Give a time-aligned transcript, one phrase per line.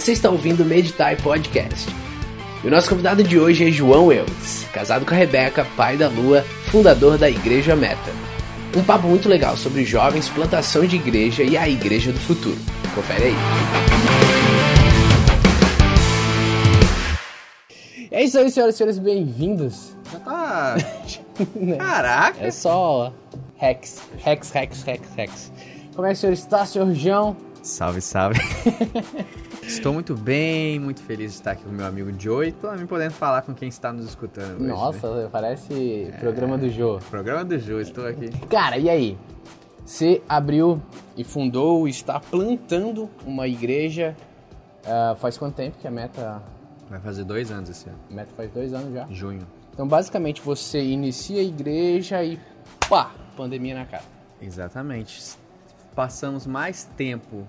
[0.00, 1.86] Você está ouvindo o Meditai Podcast.
[2.64, 6.08] E o nosso convidado de hoje é João Eudes, casado com a Rebeca, pai da
[6.08, 8.10] Lua, fundador da Igreja Meta.
[8.74, 12.56] Um papo muito legal sobre jovens, plantação de igreja e a igreja do futuro.
[12.94, 13.34] Confere aí.
[18.10, 19.94] É isso aí, senhoras e senhores, bem-vindos.
[20.10, 20.76] Já tá.
[21.76, 22.42] Caraca!
[22.42, 23.12] É só
[23.58, 25.52] Rex, Rex, Rex, Rex, Rex.
[25.94, 27.36] Como é que o senhor está, senhor João?
[27.62, 28.40] Salve, salve.
[29.70, 33.12] Estou muito bem, muito feliz de estar aqui com meu amigo Joe e também podendo
[33.12, 34.56] falar com quem está nos escutando.
[34.56, 35.28] Hoje, Nossa, né?
[35.30, 36.98] parece programa do Jô.
[37.08, 38.30] Programa do Joe, estou aqui.
[38.48, 39.16] Cara, e aí?
[39.86, 40.82] Você abriu
[41.16, 44.16] e fundou, está plantando uma igreja.
[44.84, 46.42] ah, faz quanto tempo que a meta.
[46.90, 47.98] Vai fazer dois anos esse ano.
[48.10, 49.06] A meta faz dois anos já.
[49.08, 49.46] Junho.
[49.72, 52.40] Então, basicamente, você inicia a igreja e
[52.88, 54.02] pá, pandemia na cara.
[54.42, 55.36] Exatamente.
[55.94, 57.46] Passamos mais tempo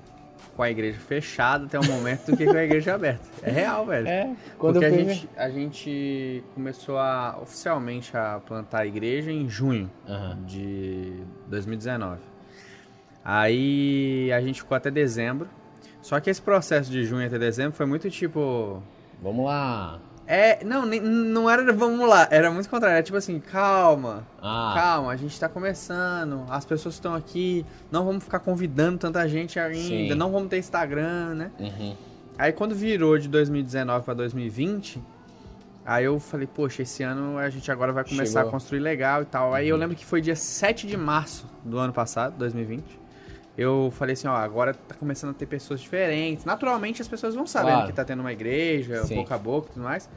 [0.55, 3.27] com a igreja fechada até o momento do que com a igreja aberta.
[3.41, 4.07] É real, velho.
[4.07, 9.31] É, quando Porque eu a gente, a gente começou a oficialmente a plantar a igreja
[9.31, 10.37] em junho Aham.
[10.45, 12.19] de 2019.
[13.23, 15.47] Aí a gente ficou até dezembro.
[16.01, 18.81] Só que esse processo de junho até dezembro foi muito tipo.
[19.21, 19.99] Vamos lá.
[20.33, 22.93] É, não, nem- não era vamos lá, era muito contrário.
[22.95, 28.05] Era tipo assim, calma, Ah, calma, a gente tá começando, as pessoas estão aqui, não
[28.05, 30.15] vamos ficar convidando tanta gente ainda, Sim.
[30.15, 31.51] não vamos ter Instagram, né?
[31.59, 31.95] uhum.
[32.37, 35.01] Aí quando virou de 2019 pra 2020,
[35.85, 38.47] aí eu falei, poxa, esse ano a gente agora vai começar Chegou.
[38.47, 39.53] a construir legal e tal.
[39.53, 43.00] Aí eu lembro que foi dia 7 de março do ano passado, 2020.
[43.57, 46.45] Eu falei assim, ó, agora tá começando a ter pessoas diferentes.
[46.45, 47.87] Naturalmente as pessoas vão sabendo Claro.
[47.87, 49.15] que tá tendo uma igreja, Sim.
[49.15, 50.09] boca a boca e tudo mais.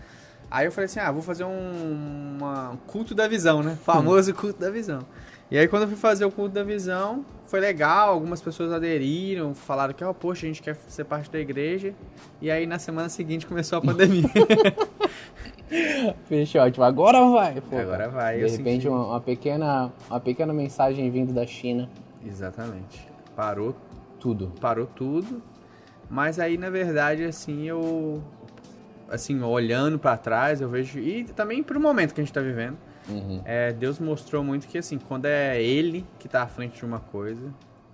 [0.50, 3.76] Aí eu falei assim, ah, vou fazer um, uma- um culto da visão, né?
[3.82, 5.00] Famoso culto da visão.
[5.50, 9.54] E aí quando eu fui fazer o culto da visão, foi legal, algumas pessoas aderiram,
[9.54, 11.92] falaram que, ó, poxa, a gente quer ser parte da igreja.
[12.40, 14.24] E aí na semana seguinte começou a pandemia.
[16.26, 16.84] Fechou, ótimo.
[16.84, 17.60] Agora vai.
[17.60, 21.88] Pô, Agora vai, De repente, senti- uma, uma pequena, uma pequena mensagem vindo da China.
[22.24, 23.06] Exatamente.
[23.36, 23.76] Parou,
[24.20, 24.52] Tudo.
[24.60, 25.42] parou tudo.
[26.08, 28.22] Mas aí, na verdade, assim, eu
[29.08, 32.76] assim, olhando pra trás, eu vejo e também pro momento que a gente tá vivendo,
[33.08, 33.42] Uhum.
[33.44, 37.00] é, Deus mostrou muito que assim, quando é ele que tá à frente de uma
[37.00, 37.52] coisa,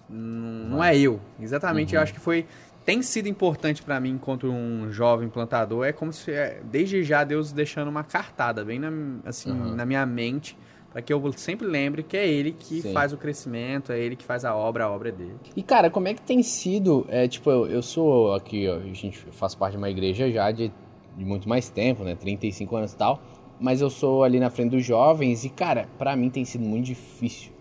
[0.09, 1.21] não, não é eu.
[1.41, 1.99] Exatamente, Uhum.
[1.99, 2.47] eu acho que foi
[2.85, 7.23] tem sido importante pra mim enquanto um jovem plantador, é como se é, desde já
[7.25, 8.91] Deus deixando uma cartada bem na,
[9.25, 9.75] assim, Uhum.
[9.75, 10.57] na minha mente,
[10.93, 12.93] para que eu sempre lembre que é ele que Sim.
[12.93, 15.37] faz o crescimento, é ele que faz a obra, a obra é dele.
[15.55, 17.07] E cara, como é que tem sido?
[17.09, 20.51] É, tipo, eu, eu sou aqui, ó, a gente faz parte de uma igreja já
[20.51, 20.73] de,
[21.17, 22.15] de muito mais tempo, né?
[22.17, 23.21] 35 anos e tal.
[23.61, 26.87] Mas eu sou ali na frente dos jovens e, cara, pra mim tem sido muito
[26.87, 27.53] difícil.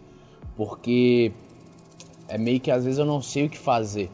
[0.55, 1.31] Porque
[2.27, 4.09] é meio que às vezes eu não sei o que fazer.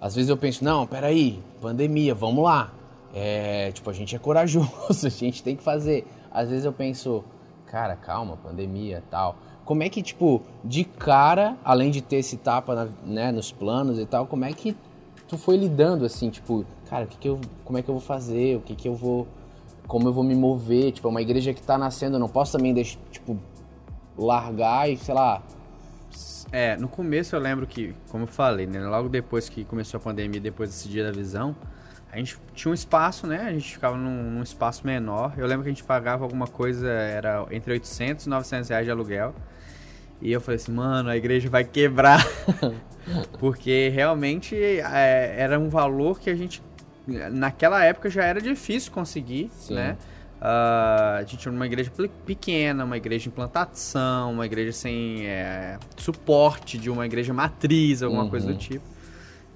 [0.00, 2.72] Às vezes eu penso, não, peraí, pandemia, vamos lá.
[3.14, 4.68] É, tipo, a gente é corajoso,
[5.06, 6.06] a gente tem que fazer.
[6.30, 7.24] Às vezes eu penso,
[7.76, 9.36] cara, calma, pandemia tal.
[9.62, 13.98] Como é que, tipo, de cara, além de ter esse tapa na- né, nos planos
[13.98, 14.74] e tal, como é que
[15.28, 18.00] tu foi lidando assim, tipo, cara, o que que eu, como é que eu vou
[18.00, 18.56] fazer?
[18.56, 19.28] O que que eu vou,
[19.86, 20.90] como eu vou me mover?
[20.92, 23.38] Tipo, é uma igreja que tá nascendo, eu não posso também deixar, tipo,
[24.16, 25.42] largar e, sei lá,
[26.52, 30.00] É, no começo eu lembro que, como eu falei, né, logo depois que começou a
[30.00, 31.54] pandemia, depois desse dia da visão,
[32.16, 33.42] a gente tinha um espaço, né?
[33.42, 35.34] A gente ficava num, num espaço menor.
[35.36, 38.90] Eu lembro que a gente pagava alguma coisa, era entre 800 e 900 reais de
[38.90, 39.34] aluguel.
[40.22, 42.26] E eu falei assim, mano, a igreja vai quebrar.
[43.38, 46.62] Porque realmente é, era um valor que a gente,
[47.06, 49.74] naquela época já era difícil conseguir, Sim.
[49.74, 49.96] né?
[50.40, 51.90] Ah, a gente era uma igreja
[52.24, 58.24] pequena, uma igreja em plantação, uma igreja sem é, suporte de uma igreja matriz, alguma
[58.24, 58.30] Uhum.
[58.30, 58.84] coisa do tipo.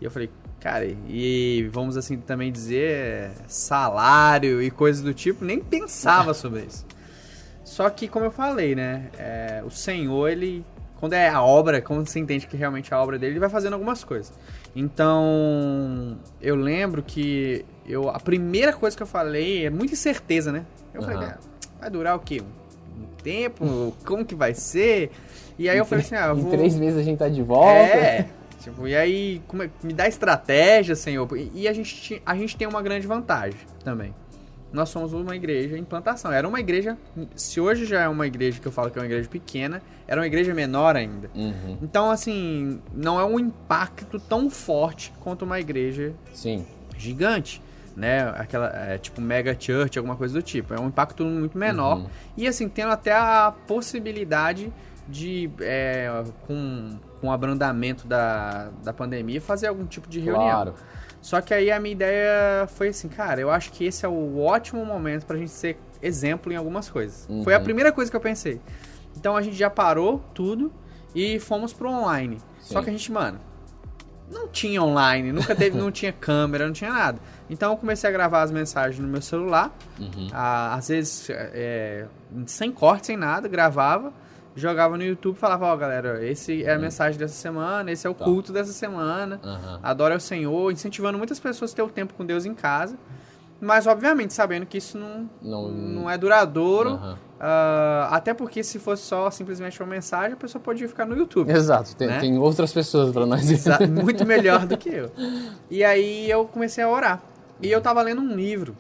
[0.01, 5.59] E eu falei, cara, e vamos assim também dizer salário e coisas do tipo, nem
[5.59, 6.85] pensava sobre isso.
[7.65, 10.65] Só que, como eu falei, né, é, o Senhor, ele,
[10.99, 13.49] quando é a obra, quando você entende que realmente é a obra dele, ele vai
[13.49, 14.33] fazendo algumas coisas.
[14.75, 20.65] Então, eu lembro que eu, a primeira coisa que eu falei é muita incerteza, né?
[20.93, 21.35] Eu falei, Aham.
[21.37, 21.39] "Ah,
[21.81, 22.43] vai durar o quê?
[22.43, 23.95] Um tempo?
[24.05, 25.11] Como que vai ser?
[25.59, 26.51] E aí eu falei assim, ah, eu em vou...
[26.51, 27.71] três meses a gente tá de volta.
[27.73, 28.29] É.
[28.61, 31.29] Tipo, e aí, como é- me dá estratégia, Senhor.
[31.55, 34.15] E, a, gente, a gente tem uma grande vantagem também.
[34.73, 36.31] Nós somos uma igreja em plantação.
[36.31, 36.97] Era uma igreja.
[37.35, 40.21] Se hoje já é uma igreja que eu falo que é uma igreja pequena, era
[40.21, 41.29] uma igreja menor ainda.
[41.35, 41.79] Uhum.
[41.83, 46.65] Então, assim, não é um impacto tão forte quanto uma igreja Sim.
[46.97, 47.61] gigante,
[47.97, 48.33] né?
[48.37, 50.73] Aquela, é, tipo, mega church, alguma coisa do tipo.
[50.73, 51.99] É um impacto muito menor.
[51.99, 52.07] Uhum.
[52.37, 54.73] E assim, tendo até a possibilidade
[55.09, 60.45] de é, com, com o abrandamento da, da pandemia, fazer algum tipo de reunião.
[60.49, 60.75] Claro.
[61.21, 64.39] Só que aí a minha ideia foi assim, cara, eu acho que esse é o
[64.41, 67.27] ótimo momento pra gente ser exemplo em algumas coisas.
[67.29, 67.45] Uhum.
[67.45, 68.59] Foi a primeira coisa que eu pensei.
[69.17, 70.73] Então a gente já parou tudo
[71.15, 72.39] e fomos pro online.
[72.61, 72.85] Só Sim.
[72.85, 73.39] que a gente, mano,
[74.31, 77.21] não tinha online, nunca teve, não tinha câmera, não tinha nada.
[77.51, 80.29] Então eu comecei a gravar as mensagens no meu celular, Uhum.
[80.33, 82.07] a- às vezes é,
[82.47, 84.11] sem corte, sem nada, gravava,
[84.57, 88.11] jogava no YouTube e falava, ó galera, esse é a mensagem dessa semana, esse é
[88.11, 88.19] o Uhum.
[88.19, 88.25] Tá.
[88.25, 89.41] culto dessa semana.
[89.43, 89.81] Aham.
[89.83, 92.97] Adora o Senhor, incentivando muitas pessoas a ter o tempo com Deus em casa.
[93.63, 96.91] Mas, obviamente, sabendo que isso não, Não- não é duradouro.
[96.93, 97.19] Aham.
[97.39, 101.51] ah, até porque se fosse só simplesmente uma mensagem, a pessoa podia ficar no YouTube.
[101.53, 102.19] Exato, tem, Né?
[102.21, 103.51] tem outras pessoas pra nós.
[103.51, 105.11] Exa- Muito melhor do que eu.
[105.71, 107.23] E aí eu comecei a orar.
[107.63, 108.75] E eu tava lendo um livro,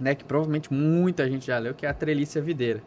[0.00, 0.14] né?
[0.14, 2.80] Que provavelmente muita gente já leu, que é a Trelícia Videira.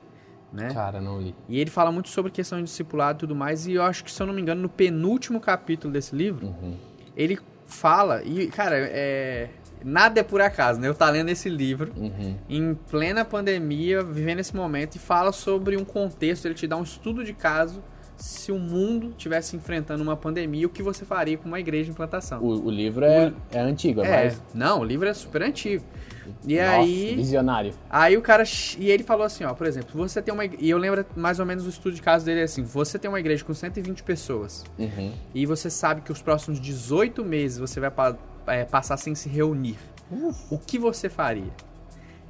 [0.51, 0.69] Né?
[0.73, 1.35] Cara, não li.
[1.47, 3.67] E ele fala muito sobre questão de discipulado e tudo mais.
[3.67, 6.75] E eu acho que, se eu não me engano, no penúltimo capítulo desse livro, Uhum.
[7.15, 7.37] ele
[7.67, 9.49] fala, e cara, é,
[9.83, 10.87] nada é por acaso, né?
[10.87, 12.35] Eu tá lendo esse livro Uhum.
[12.49, 16.83] em plena pandemia, vivendo esse momento, e fala sobre um contexto, ele te dá um
[16.83, 17.83] estudo de caso
[18.17, 21.93] se o mundo tivesse enfrentando uma pandemia, o que você faria com uma igreja em
[21.93, 22.41] plantação.
[22.43, 24.41] O, o livro é, é antigo, é, é, mais.
[24.53, 25.85] não, o livro é super antigo.
[26.47, 27.73] E Nossa, aí, Visionário.
[27.89, 28.43] aí o cara,
[28.77, 31.45] e ele falou assim, ó, por exemplo, você tem uma, e eu lembro mais ou
[31.45, 34.63] menos o estudo de caso dele é assim, você tem uma igreja com 120 pessoas,
[34.77, 35.13] Uhum.
[35.33, 38.15] e você sabe que os próximos 18 meses você vai pa-
[38.47, 39.77] é, passar sem se reunir.
[40.49, 41.51] O que você faria?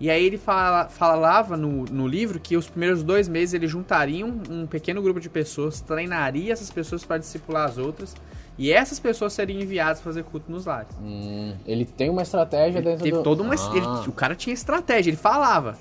[0.01, 4.25] E aí ele fala- falava no, no livro que os primeiros dois meses ele juntaria
[4.25, 8.15] um, um pequeno grupo de pessoas, treinaria essas pessoas para discipular as outras,
[8.59, 10.89] e essas pessoas seriam enviadas para fazer culto nos lares.
[11.01, 13.23] Hum, ele tem uma estratégia Ele dentro teve do...
[13.23, 13.55] toda uma.
[13.55, 15.77] Ah, ele- o cara tinha estratégia, ele falava.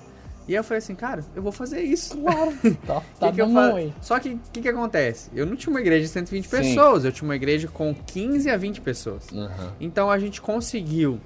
[0.46, 2.16] E aí eu falei assim, cara, eu vou fazer isso.
[2.16, 2.52] Claro,
[2.86, 3.92] tá, tá Que que eu fa- aí.
[4.00, 5.28] Só que o que, que acontece?
[5.34, 6.50] Eu não tinha uma igreja de 120 Sim.
[6.50, 9.26] pessoas, eu tinha uma igreja com 15 a 20 pessoas.
[9.30, 9.72] Aham.
[9.78, 11.20] Então a gente conseguiu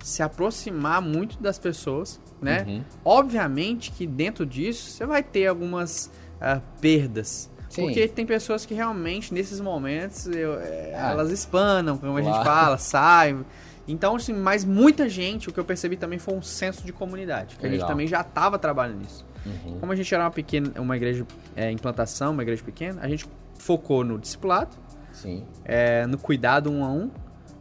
[0.00, 2.64] se aproximar muito das pessoas, né?
[2.68, 2.82] Uhum.
[3.04, 6.10] Obviamente que dentro disso você vai ter algumas
[6.40, 7.50] ah, perdas.
[7.72, 7.84] Sim.
[7.86, 12.32] Porque tem pessoas que realmente, nesses momentos, eu- é, Ah, elas espanam, como a gente
[12.34, 12.44] claro.
[12.48, 13.44] fala, saem.
[13.88, 17.56] Então, assim, mas muita gente, o que eu percebi também foi um senso de comunidade.
[17.56, 17.88] Que a gente Legal.
[17.88, 19.24] também já estava trabalhando nisso.
[19.44, 19.78] Uhum.
[19.80, 21.26] Como a gente era uma pequena, uma igreja
[21.56, 23.26] é, em plantação, uma igreja pequena, a gente
[23.58, 24.76] focou no discipulado,
[25.12, 25.44] Sim.
[25.64, 27.10] é, no cuidado um a um,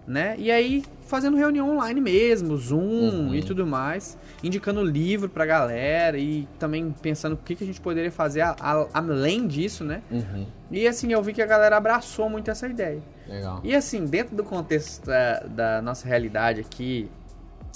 [0.08, 0.36] né?
[0.38, 2.80] E aí fazendo reunião online mesmo, Zoom
[3.28, 3.36] Uhum.
[3.36, 7.82] e tudo mais, indicando livro pra galera e também pensando o que, que a gente
[7.82, 10.02] poderia fazer a- a- além disso, né?
[10.10, 10.46] Uhum.
[10.72, 13.02] E assim, eu vi que a galera abraçou muito essa ideia.
[13.28, 13.60] Legal.
[13.64, 17.10] E assim, dentro do contexto da, da nossa realidade aqui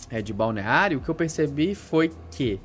[0.10, 2.60] é, de balneário, o que eu percebi foi que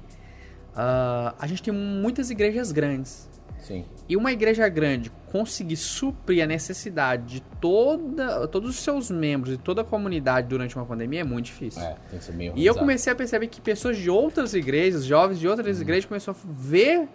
[0.74, 3.28] ah, a gente tem muitas igrejas grandes.
[3.62, 3.84] Sim.
[4.08, 9.56] E uma igreja grande conseguir suprir a necessidade de toda, todos os seus membros e
[9.56, 11.82] toda a comunidade durante uma pandemia é muito difícil.
[11.82, 15.04] É, tem que ser bem E eu comecei a perceber que pessoas de outras igrejas,
[15.04, 15.82] jovens de outras Uhum.
[15.82, 17.08] igrejas, começaram a ver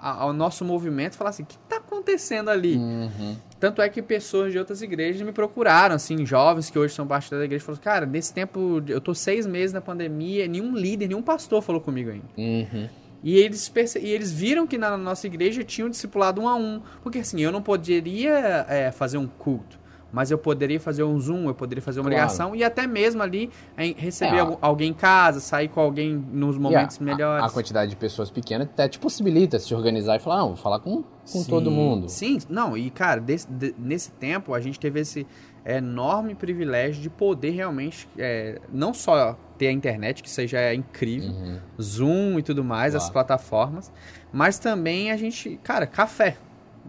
[0.00, 2.76] a- o nosso movimento e falar assim, o que está acontecendo ali?
[2.76, 3.36] Uhum.
[3.60, 7.30] Tanto é que pessoas de outras igrejas me procuraram, assim, jovens que hoje são parte
[7.30, 11.22] da igreja, falaram, cara, nesse tempo, eu tô seis meses na pandemia, nenhum líder, nenhum
[11.22, 12.24] pastor falou comigo ainda.
[12.36, 12.88] Uhum.
[13.22, 16.80] E eles, perce- e eles viram que na nossa igreja tinham discipulado um a um.
[17.02, 19.78] Porque assim, eu não poderia é, fazer um culto,
[20.12, 22.24] mas eu poderia fazer um Zoom, eu poderia fazer uma Claro.
[22.24, 26.58] ligação e até mesmo ali em- receber É, alguém em casa, sair com alguém nos
[26.58, 27.44] momentos a- melhores.
[27.44, 30.56] A, a quantidade de pessoas pequena até te possibilita se organizar e falar, ah, vou
[30.56, 32.08] falar com, com Sim, todo mundo.
[32.08, 35.26] Sim, não, e cara, desse- de- nesse tempo a gente teve esse
[35.64, 41.30] enorme privilégio de poder realmente é, não só ter a internet, que seja é incrível,
[41.30, 41.58] Uhum.
[41.80, 43.04] Zoom e tudo mais, Claro.
[43.04, 43.92] as plataformas,
[44.32, 46.36] mas também a gente, cara, café.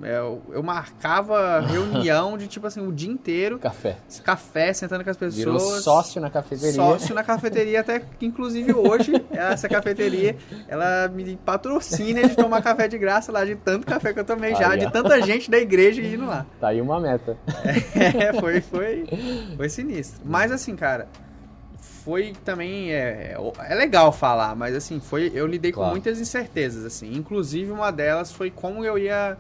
[0.02, 3.96] Eu, eu marcava reunião de tipo assim o dia inteiro, Café.
[4.24, 5.36] café, sentando com as pessoas.
[5.38, 6.74] Virou sócio na cafeteria.
[6.74, 10.36] Sócio na cafeteria, até que inclusive hoje, essa cafeteria,
[10.68, 14.56] ela me patrocina de tomar café de graça lá, de tanto café que eu tomei
[14.56, 14.90] já, Aí, de ó.
[14.90, 16.44] tanta gente da igreja indo lá.
[16.60, 17.38] Tá aí uma meta.
[17.94, 19.06] É, foi, foi,
[19.56, 20.22] foi sinistro.
[20.26, 21.08] Mas assim, cara,
[22.04, 22.92] foi também.
[22.92, 23.36] É,
[23.70, 25.32] é legal falar, mas assim, foi.
[25.34, 25.92] Eu lidei com Claro.
[25.92, 27.14] muitas incertezas, assim.
[27.16, 29.38] Inclusive, uma delas foi como eu ia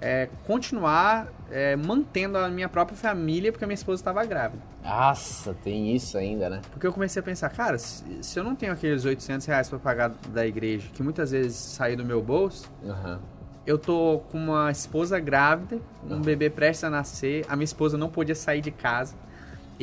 [0.00, 4.62] é, continuar é, mantendo a minha própria família, porque a minha esposa estava grávida.
[4.82, 6.60] Nossa, tem isso ainda, né?
[6.72, 9.78] Porque eu comecei a pensar, cara, se, se eu não tenho aqueles 800 reais pra
[9.78, 13.20] pagar da igreja, que muitas vezes saem do meu bolso, Aham.
[13.64, 16.22] eu tô com uma esposa grávida, um Aham.
[16.22, 19.14] bebê prestes a nascer, a minha esposa não podia sair de casa.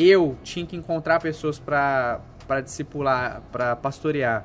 [0.01, 4.43] Eu tinha que encontrar pessoas pra para discipular, pra pastorear.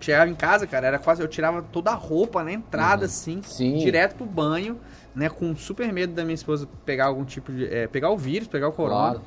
[0.00, 1.20] chegava em casa, cara, era quase.
[1.22, 3.06] Eu tirava toda a roupa na entrada, Uhum.
[3.06, 3.76] assim, Sim.
[3.76, 4.80] direto pro banho,
[5.14, 5.28] né?
[5.28, 7.66] Com super medo da minha esposa pegar algum tipo de.
[7.66, 9.10] é, pegar o vírus, pegar o corona.
[9.20, 9.22] Claro.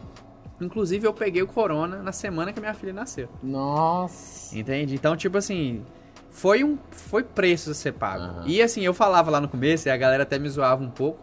[0.60, 3.30] Inclusive, eu peguei o corona na semana que a minha filha nasceu.
[3.44, 4.58] Nossa.
[4.58, 4.96] Entende?
[4.96, 5.84] Então, tipo assim,
[6.30, 8.24] foi um foi preço a ser pago.
[8.24, 8.44] Aham.
[8.48, 11.20] E assim, eu falava lá no começo, e a galera até me zoava um pouco,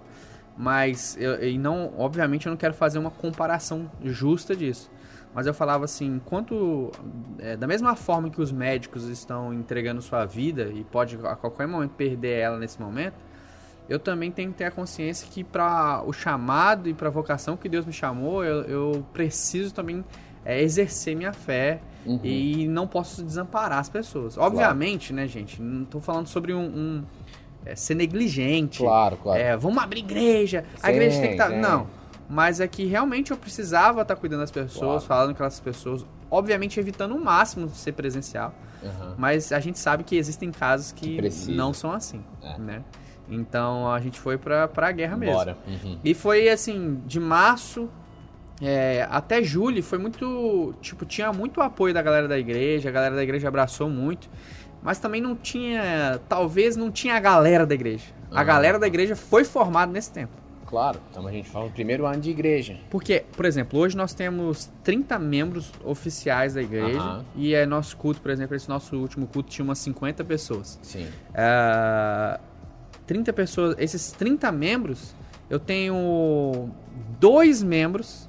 [0.56, 4.90] mas eu, e não, obviamente eu não quero fazer uma comparação justa disso.
[5.35, 6.90] Mas eu falava assim, enquanto
[7.38, 11.66] é, da mesma forma que os médicos estão entregando sua vida e pode a qualquer
[11.66, 13.14] momento perder ela nesse momento,
[13.88, 17.56] eu também tenho que ter a consciência que para o chamado e para a vocação
[17.56, 20.04] que Deus me chamou, eu, eu preciso também
[20.44, 22.18] é, exercer minha fé Uhum.
[22.25, 24.37] e não posso desamparar as pessoas.
[24.37, 25.62] Obviamente, né, gente?
[25.62, 26.64] Não tô falando sobre um.
[26.64, 27.04] um,
[27.64, 28.78] é, ser negligente.
[28.78, 29.40] Claro, claro.
[29.40, 30.64] É, vamos abrir igreja.
[30.83, 31.50] A Sim, igreja tem que estar.
[31.50, 31.61] sim.
[31.61, 31.87] Não.
[32.28, 35.00] Mas é que realmente eu precisava estar cuidando das pessoas, Claro.
[35.02, 36.07] falando com aquelas pessoas.
[36.31, 38.54] Obviamente evitando o máximo de ser presencial.
[38.83, 39.14] Aham.
[39.19, 42.25] Mas a gente sabe que existem casos que, Que não são assim.
[42.42, 42.59] É.
[42.59, 42.83] Né?
[43.28, 45.35] Então a gente foi pra, pra guerra mesmo.
[45.35, 45.59] Bora.
[45.66, 45.99] Uhum.
[46.02, 47.88] E foi assim, de março
[48.61, 50.75] é, até julho, foi muito.
[50.81, 54.31] Tipo, tinha muito apoio da galera da igreja, a galera da igreja abraçou muito.
[54.83, 56.21] Mas também não tinha.
[56.29, 58.07] Talvez não tinha a galera da igreja.
[58.31, 58.45] A Aham.
[58.45, 60.33] galera da igreja foi formada nesse tempo.
[60.67, 60.99] Claro.
[61.11, 62.79] Então a gente fala do primeiro ano de igreja.
[62.89, 66.99] Porque, por exemplo, hoje nós temos 30 membros oficiais da igreja.
[66.99, 67.25] Aham.
[67.37, 70.81] E é nosso culto, por exemplo, esse nosso último culto tinha umas 50 pessoas.
[70.83, 71.07] Sim.
[71.35, 72.41] Ah,
[73.07, 75.15] 30 pessoas, esses 30 membros,
[75.51, 76.71] eu tenho
[77.21, 78.29] dois membros,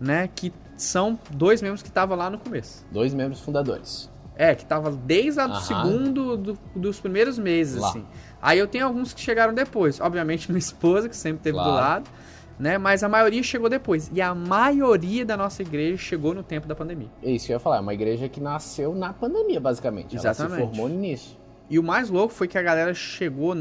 [0.00, 2.86] né, que são dois membros que estavam lá no começo.
[2.90, 4.10] Dois membros fundadores.
[4.36, 5.60] É, que estavam desde o Aham.
[5.60, 7.88] segundo do- dos primeiros meses, Lá.
[7.90, 8.04] assim.
[8.42, 10.00] Aí eu tenho alguns que chegaram depois.
[10.00, 11.76] Obviamente minha esposa, que sempre esteve do Claro.
[11.76, 12.10] lado,
[12.58, 14.10] né, mas a maioria chegou depois.
[14.12, 17.08] E a maioria da nossa igreja chegou no tempo da pandemia.
[17.22, 17.76] É isso que eu ia falar.
[17.76, 20.16] É uma igreja que nasceu na pandemia, basicamente.
[20.16, 20.54] Ela Exatamente.
[20.60, 21.38] se formou nisso.
[21.70, 23.54] E o mais louco foi que a galera chegou,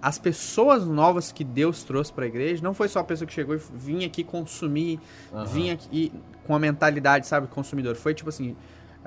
[0.00, 3.56] as pessoas novas que Deus trouxe pra igreja, não foi só a pessoa que chegou
[3.56, 5.00] e vinha aqui consumir,
[5.32, 5.44] Aham.
[5.44, 6.12] vinha aqui
[6.46, 7.96] com a mentalidade, sabe, consumidor.
[7.96, 8.56] Foi tipo assim,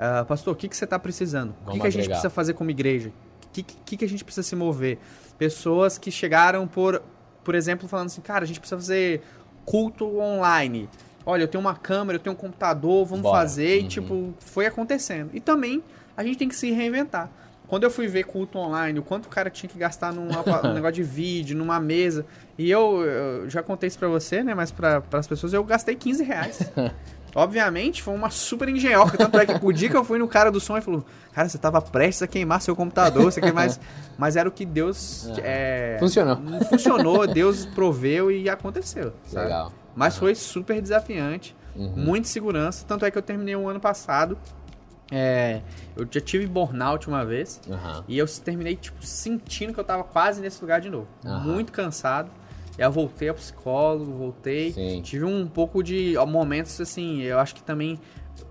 [0.02, 1.54] ah, pastor, o que, que você tá precisando?
[1.66, 3.10] O que, que a gente precisa fazer como igreja?
[3.46, 4.98] O que, que, que a gente precisa se mover?
[5.38, 7.02] Pessoas que chegaram por,
[7.44, 9.22] por exemplo, falando assim, cara, a gente precisa fazer
[9.64, 10.88] culto online.
[11.24, 13.38] Olha, eu tenho uma câmera, eu tenho um computador, vamos Bora.
[13.38, 13.78] fazer.
[13.78, 13.88] E, Uhum.
[13.88, 15.30] tipo, foi acontecendo.
[15.32, 15.82] E também
[16.16, 17.30] a gente tem que se reinventar.
[17.68, 20.26] Quando eu fui ver culto online, o quanto o cara tinha que gastar num
[20.74, 22.26] negócio de vídeo, numa mesa.
[22.58, 24.54] E eu, eu já contei isso pra você, né?
[24.54, 26.58] Mas pra, as pessoas eu gastei 15 reais.
[27.34, 29.16] Obviamente, foi uma super engenhoca.
[29.16, 31.48] Tanto é que o dia que eu fui no cara do som, ele falou: Cara,
[31.48, 33.80] você tava prestes a queimar seu computador, você quer mais.
[34.18, 35.26] Mas era o que Deus.
[35.28, 35.36] Aham.
[35.42, 36.36] é, Funcionou.
[36.68, 39.12] funcionou, Deus proveu e aconteceu.
[39.26, 39.44] sabe?
[39.46, 39.72] Legal.
[39.96, 41.92] Mas foi super desafiante, Uhum.
[41.96, 42.84] muita segurança.
[42.86, 44.36] Tanto é que eu terminei o ano passado.
[45.10, 45.60] é,
[45.96, 47.60] eu já tive burnout uma vez.
[47.70, 48.04] Aham.
[48.08, 51.06] E eu terminei, tipo, sentindo que eu tava quase nesse lugar de novo.
[51.24, 52.30] Muito cansado.
[52.78, 54.72] Eu voltei ao psicólogo, voltei.
[54.72, 55.00] Sim.
[55.02, 57.98] Tive um pouco de momentos, assim, eu acho que também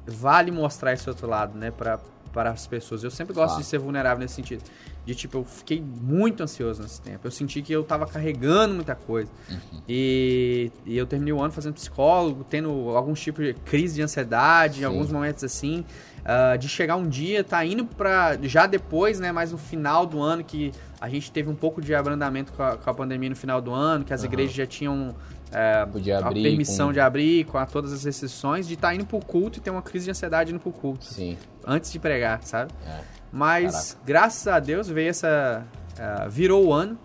[0.06, 2.00] vale mostrar esse outro lado, né, pra,
[2.32, 3.04] para as pessoas.
[3.04, 3.62] Eu sempre gosto Claro.
[3.63, 4.63] de ser vulnerável nesse sentido.
[5.04, 7.25] De, tipo, eu fiquei muito ansioso nesse tempo.
[7.25, 9.32] Eu senti que eu tava carregando muita coisa.
[9.50, 9.82] Uhum.
[9.90, 14.75] E, e eu terminei o ano fazendo psicólogo, tendo alguns tipos de crise de ansiedade,
[14.75, 14.82] Sim.
[14.82, 15.84] em alguns momentos assim.
[16.25, 18.38] Ah, de chegar um dia, tá indo pra.
[18.44, 19.32] Já depois, né?
[19.32, 22.78] Mais no final do ano, que a gente teve um pouco de abrandamento com a,
[22.78, 24.28] com a pandemia no final do ano, que as Aham.
[24.34, 25.16] igrejas já tinham
[25.51, 25.82] é,
[26.24, 29.20] a permissão com- de abrir, com a- todas as restrições, de estar tá indo pro
[29.20, 31.38] culto e ter uma crise de ansiedade indo pro culto, Sim.
[31.66, 32.72] antes de pregar, sabe?
[32.88, 33.00] É.
[33.32, 35.66] Mas, graças a Deus, veio essa.
[36.00, 36.98] ah, virou o ano.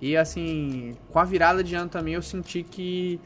[0.00, 3.18] E assim, com a virada de ano também, eu senti que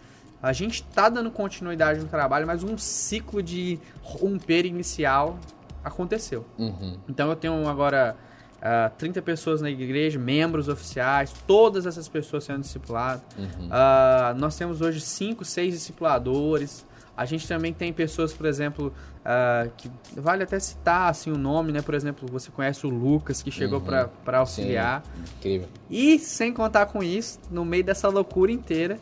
[0.43, 5.39] a gente tá dando continuidade no trabalho, mas um ciclo de romper inicial
[5.85, 6.45] aconteceu.
[6.59, 6.97] Uhum.
[7.09, 8.17] Então eu tenho agora
[8.63, 13.23] ah, 30 pessoas na igreja, membros oficiais, todas essas pessoas sendo discipuladas.
[13.39, 13.69] Uhum.
[13.71, 16.87] Ah, nós temos hoje cinco, seis discipuladores.
[17.17, 18.93] A gente também tem pessoas, por exemplo,
[19.25, 21.83] ah, que vale até citar assim o nome, né?
[21.83, 24.09] Por exemplo, você conhece o Lucas que chegou Uhum.
[24.25, 25.03] para auxiliar.
[25.39, 25.69] Incrível.
[25.91, 28.99] E sem contar com isso, no meio dessa loucura inteira,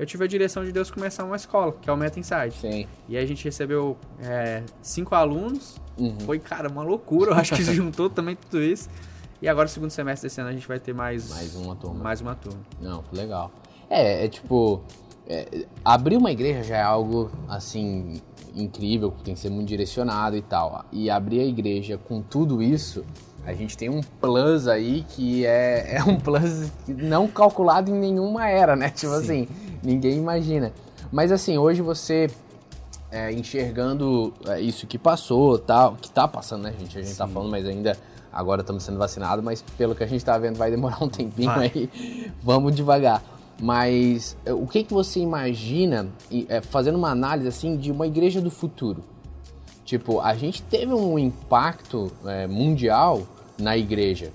[0.00, 2.58] eu tive a direção de Deus começar uma escola, que é o Meta Insight.
[2.58, 2.86] Sim.
[3.06, 5.76] E a gente recebeu é, cinco alunos.
[5.98, 6.18] Uhum.
[6.20, 7.32] Foi, cara, uma loucura.
[7.32, 8.88] Eu acho que se juntou também tudo isso.
[9.42, 12.02] E agora, segundo semestre desse ano, a gente vai ter mais, Mais uma turma.
[12.02, 12.60] mais uma turma.
[12.80, 13.50] Não, que legal.
[13.90, 14.80] É, é tipo.
[15.28, 18.22] é, abrir uma igreja já é algo, assim,
[18.56, 20.82] incrível, tem que ser muito direcionado e tal.
[20.90, 23.04] E abrir a igreja com tudo isso,
[23.44, 28.48] a gente tem um plus aí que é, é um plus não calculado em nenhuma
[28.48, 28.88] era, né?
[28.88, 29.20] Tipo Sim.
[29.20, 29.48] assim,
[29.82, 30.72] ninguém imagina.
[31.10, 32.30] Mas assim, hoje você
[33.10, 36.98] é, enxergando é, isso que passou, tal, que tá passando, né, gente?
[36.98, 37.32] A gente tá Sim.
[37.32, 37.96] falando, mas ainda
[38.32, 41.48] Agora estamos sendo vacinados, mas pelo que a gente está vendo vai demorar um tempinho
[41.48, 41.72] Vai.
[41.74, 41.90] aí.
[42.42, 43.22] Vamos devagar.
[43.60, 46.08] Mas eh, o que, que você imagina,
[46.48, 49.02] eh, fazendo uma análise assim, de uma igreja do futuro?
[49.84, 53.22] Tipo, a gente teve um impacto eh, mundial
[53.58, 54.32] na igreja.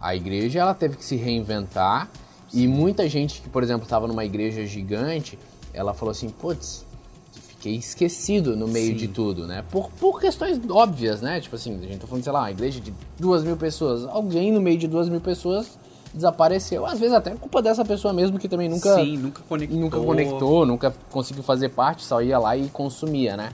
[0.00, 2.08] A igreja ela teve que se reinventar
[2.52, 5.38] e muita gente que, por exemplo, estava numa igreja gigante,
[5.74, 6.84] ela falou assim, putz,
[7.32, 8.96] fiquei esquecido no meio Sim.
[8.96, 9.64] de tudo, né?
[9.70, 11.40] Por, por questões óbvias, né?
[11.40, 14.04] Tipo assim, a gente tá falando, sei lá, uma igreja de duas mil pessoas.
[14.06, 15.78] Alguém no meio de duas mil pessoas
[16.14, 16.86] desapareceu.
[16.86, 19.78] Às vezes até culpa dessa pessoa mesmo que também nunca, Sim, nunca conectou.
[19.80, 23.50] nunca conectou, nunca conseguiu fazer parte, só ia lá e consumia, né?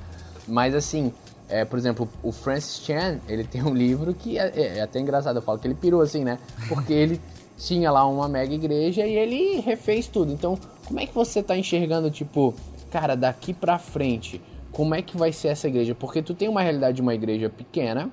[0.47, 1.13] Mas assim,
[1.49, 5.01] é, por exemplo, o Francis Chan, ele tem um livro que é, é- é até
[5.01, 6.39] engraçado, eu falo que ele pirou assim, né?
[6.69, 7.21] Porque ele
[7.57, 10.33] tinha lá uma mega igreja e ele refez tudo.
[10.33, 12.55] Então, como é que você tá enxergando, tipo,
[12.91, 14.41] cara, daqui pra frente,
[14.73, 15.95] como é que vai ser essa igreja?
[15.95, 18.11] Porque tu tem uma realidade de uma igreja pequena,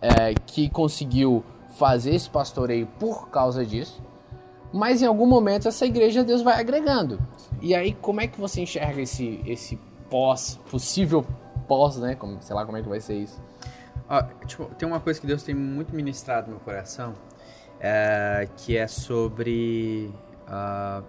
[0.00, 1.44] é, que conseguiu
[1.76, 4.02] fazer esse pastoreio por causa disso,
[4.72, 7.18] mas em algum momento essa igreja Deus vai agregando.
[7.60, 9.78] E aí, como é que você enxerga esse, esse
[10.08, 11.24] pós, possível
[11.66, 12.14] pós, né?
[12.14, 13.40] Como, sei lá como é que vai ser isso.
[14.08, 17.14] Ó, tipo, tem uma coisa que Deus tem muito ministrado no meu coração,
[17.80, 20.10] é, que é sobre
[20.46, 21.02] ah,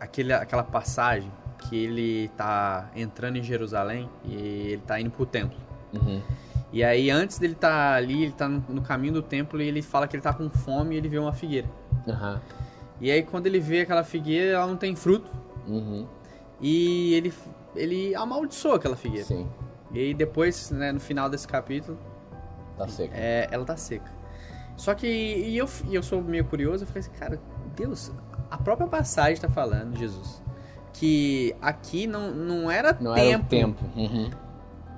[0.00, 4.34] aquele, aquela passagem que ele tá entrando em Jerusalém e
[4.72, 5.58] ele tá indo pro templo.
[5.92, 6.22] Uhum.
[6.72, 10.06] E aí, antes dele estar ali, ele tá no, caminho do templo e ele fala
[10.06, 11.68] que ele tá com fome e ele vê uma figueira.
[12.06, 12.40] Aham.
[13.00, 15.30] E aí, quando ele vê aquela figueira, ela não tem fruto
[15.66, 16.06] Uhum.
[16.60, 17.32] e ele,
[17.74, 19.24] ele amaldiçoa aquela figueira.
[19.26, 19.48] Sim.
[19.92, 21.98] E depois, né, no final desse capítulo,
[22.76, 23.12] Tá seco.
[23.16, 24.10] é, ela tá seca.
[24.76, 27.40] Só que e eu, e eu sou meio curioso, eu falei assim, cara,
[27.74, 28.12] Deus,
[28.50, 30.42] a própria passagem tá falando, Jesus,
[30.92, 33.28] que aqui não, não era Não tempo.
[33.28, 33.84] era o tempo.
[33.96, 34.30] Uhum.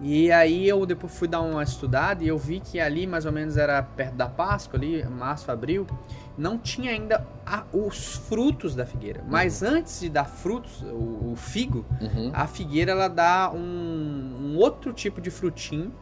[0.00, 3.32] E aí eu depois fui dar uma estudada e eu vi que ali mais ou
[3.32, 5.86] menos era perto da Páscoa, ali, março, abril,
[6.36, 9.24] não tinha ainda a- os frutos da figueira.
[9.28, 12.30] Mas antes de dar frutos, o, o figo, Uhum.
[12.32, 13.58] a figueira ela dá um,
[14.52, 15.92] um outro tipo de frutinho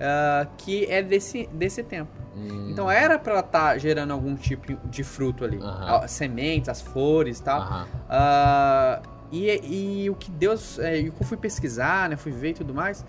[0.00, 2.10] ah, que é desse, desse tempo.
[2.34, 2.70] Hum.
[2.70, 5.58] Então era para ela estar gerando algum tipo de fruto ali.
[5.62, 7.86] As sementes, as flores e tal.
[8.08, 10.78] Ah, e, e o que Deus.
[10.78, 12.16] É, e o que eu fui pesquisar, né?
[12.16, 13.04] Fui ver e tudo mais.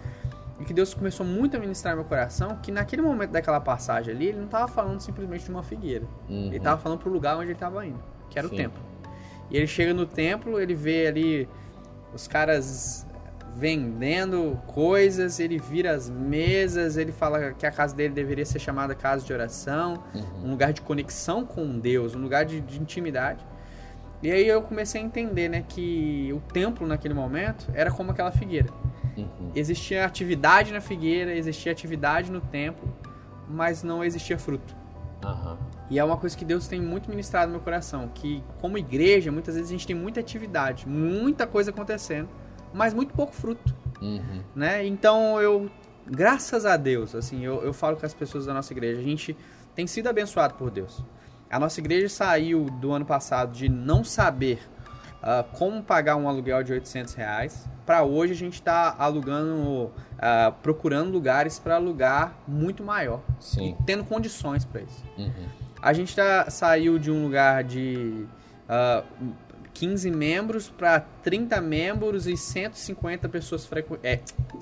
[0.59, 2.57] E que Deus começou muito a ministrar meu coração.
[2.61, 6.05] Que naquele momento daquela passagem ali, ele não estava falando simplesmente de uma figueira.
[6.29, 6.47] Uhum.
[6.47, 7.99] Ele estava falando pro lugar onde ele estava indo,
[8.29, 8.53] que era Sim.
[8.53, 8.83] o templo.
[9.49, 11.49] E ele chega no templo, ele vê ali
[12.13, 13.05] os caras
[13.55, 18.95] vendendo coisas, ele vira as mesas, ele fala que a casa dele deveria ser chamada
[18.95, 20.45] casa de oração, Uhum.
[20.45, 23.45] um lugar de conexão com Deus, um lugar de, de intimidade.
[24.23, 28.31] E aí eu comecei a entender, né, que o templo naquele momento era como aquela
[28.31, 28.69] figueira.
[29.17, 29.51] Uhum.
[29.55, 32.87] Existia atividade na figueira, existia atividade no templo,
[33.49, 34.75] mas não existia fruto.
[35.23, 35.57] Aham.
[35.89, 39.31] E é uma coisa que Deus tem muito ministrado no meu coração, que como igreja,
[39.31, 42.29] muitas vezes a gente tem muita atividade, muita coisa acontecendo,
[42.73, 44.41] mas muito pouco fruto, Uhum.
[44.55, 44.85] né?
[44.85, 45.69] Então eu,
[46.05, 49.35] graças a Deus, assim, eu, eu falo com as pessoas da nossa igreja, a gente
[49.75, 51.03] tem sido abençoado por Deus.
[51.49, 54.59] A nossa igreja saiu do ano passado de não saber
[55.21, 60.51] ah, como pagar um aluguel de 800 reais, para hoje a gente está alugando, ah,
[60.63, 63.75] procurando lugares para alugar muito maior Sim.
[63.79, 65.03] e tendo condições para isso.
[65.17, 65.47] Uhum.
[65.81, 68.25] A gente tá, saiu de um lugar de
[68.67, 69.03] ah,
[69.73, 73.97] 15 membros para 30 membros e 150 pessoas frequ...
[74.03, 74.19] é,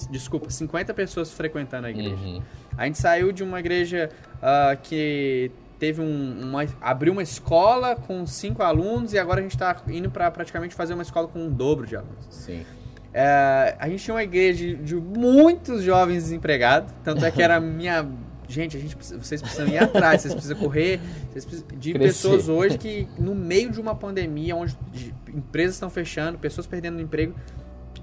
[0.10, 2.15] desculpa, 50 pessoas frequentando a igreja.
[2.15, 2.41] Uhum.
[2.78, 4.10] A gente saiu de uma igreja
[4.41, 9.56] ah, que teve um, uma abriu uma escola com cinco alunos e agora a gente
[9.56, 12.28] está indo para praticamente fazer uma escola com um dobro de alunos.
[12.30, 12.65] Sim.
[13.13, 17.56] É, a gente tinha uma igreja de, de muitos jovens desempregados, tanto é que era
[17.56, 18.08] a minha.
[18.50, 21.00] Gente, a gente, precisa- vocês precisam ir atrás, vocês precisam correr,
[21.32, 22.08] vocês precisam, de Crescer.
[22.08, 27.00] pessoas hoje que, no meio de uma pandemia, onde de- empresas estão fechando, pessoas perdendo
[27.00, 27.36] emprego,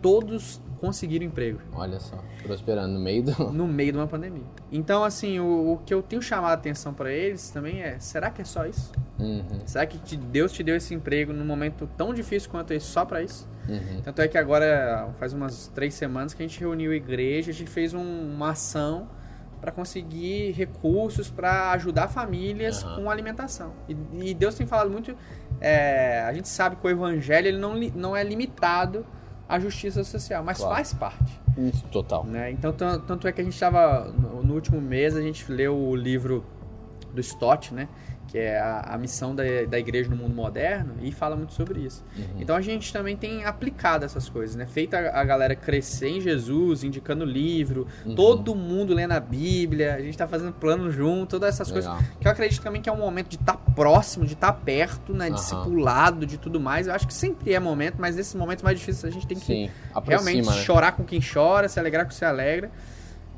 [0.00, 2.22] todos conseguiram emprego Olha só.
[2.42, 3.32] Prosperando no meio do.
[3.50, 4.44] no meio de uma pandemia.
[4.70, 8.30] Então, assim, o, o que eu tenho chamado a atenção para eles também é: será
[8.30, 8.92] que é só isso?
[9.18, 9.42] Uhum.
[9.64, 13.04] Será que te- Deus te deu esse emprego num momento tão difícil quanto esse só
[13.04, 13.48] para isso?
[13.68, 14.00] Uhum.
[14.04, 17.54] Tanto é que agora, faz umas três semanas que a gente reuniu a igreja, a
[17.54, 19.08] gente fez um- uma ação
[19.60, 22.96] para conseguir recursos para ajudar famílias Aham.
[23.02, 23.72] com alimentação.
[23.88, 23.96] E,
[24.30, 25.16] e Deus tem falado muito.
[25.60, 29.04] é, a gente sabe que o evangelho ele não, não é limitado
[29.48, 30.74] à justiça social, mas Claro.
[30.74, 31.40] faz parte.
[31.56, 32.24] Isso, Total.
[32.24, 32.50] Né?
[32.50, 35.74] Então, tan- tanto é que a gente estava, no, no último mês, a gente leu
[35.76, 36.44] o livro
[37.14, 37.88] do Stott, né?
[38.28, 41.80] Que é a, a missão da, da igreja no mundo moderno, e fala muito sobre
[41.80, 42.04] isso.
[42.16, 42.24] Uhum.
[42.40, 44.66] Então a gente também tem aplicado essas coisas, né?
[44.66, 48.14] Feita a, a galera crescer em Jesus, indicando livro, Uhum.
[48.14, 51.90] todo mundo lendo a Bíblia, a gente tá fazendo plano junto, todas essas coisas.
[51.90, 52.06] Legal.
[52.20, 55.26] Que eu acredito também que é um momento de estar próximo, de estar perto, né?
[55.26, 55.34] Aham.
[55.34, 56.86] Discipulado, de tudo mais.
[56.86, 59.44] Eu acho que sempre é momento, mas nesses momentos mais difíceis a gente tem que
[59.44, 59.70] Sim,
[60.06, 60.62] realmente aproxima, né?
[60.62, 62.70] chorar com quem chora, se alegrar com quem se alegra.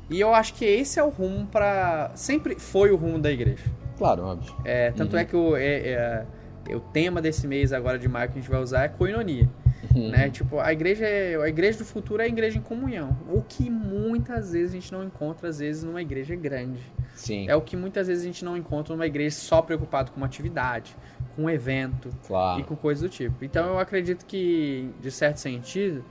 [0.09, 3.63] E eu acho que esse é o rumo para Sempre foi o rumo da igreja.
[3.99, 4.55] Claro, óbvio.
[4.65, 5.19] É, tanto Uhum.
[5.19, 6.25] é que o, é, é,
[6.69, 9.47] é, o tema desse mês agora de maio que a gente vai usar é coinonia.
[9.93, 10.09] Uhum.
[10.09, 10.29] Né?
[10.29, 13.15] Tipo, a igreja, é, a igreja do futuro é a igreja em comunhão.
[13.29, 16.79] O que muitas vezes a gente não encontra, às vezes, numa igreja grande.
[17.13, 20.17] Sim, É o que muitas vezes a gente não encontra numa igreja só preocupado com
[20.17, 20.95] uma atividade,
[21.35, 22.61] com um evento claro.
[22.61, 23.43] e com coisas do tipo.
[23.43, 26.03] Então eu acredito que, de certo sentido,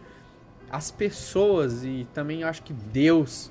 [0.71, 3.51] as pessoas e também eu acho que Deus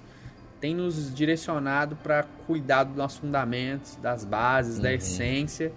[0.60, 4.96] tem nos direcionado para cuidar dos nossos fundamentos, das bases, da Uhum.
[4.96, 5.72] essência.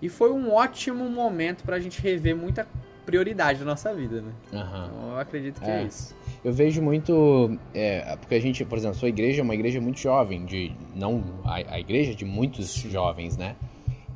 [0.00, 2.66] E foi um ótimo momento para a gente rever muita
[3.04, 4.32] prioridade da nossa vida, né?
[4.52, 4.86] Aham.
[4.92, 5.84] Então eu acredito que é, É.
[5.84, 6.14] isso.
[6.44, 7.58] Eu vejo muito.
[7.74, 11.22] é, porque a gente, por exemplo, sua igreja é uma igreja muito jovem, de não
[11.44, 13.56] a, a igreja de muitos jovens, né?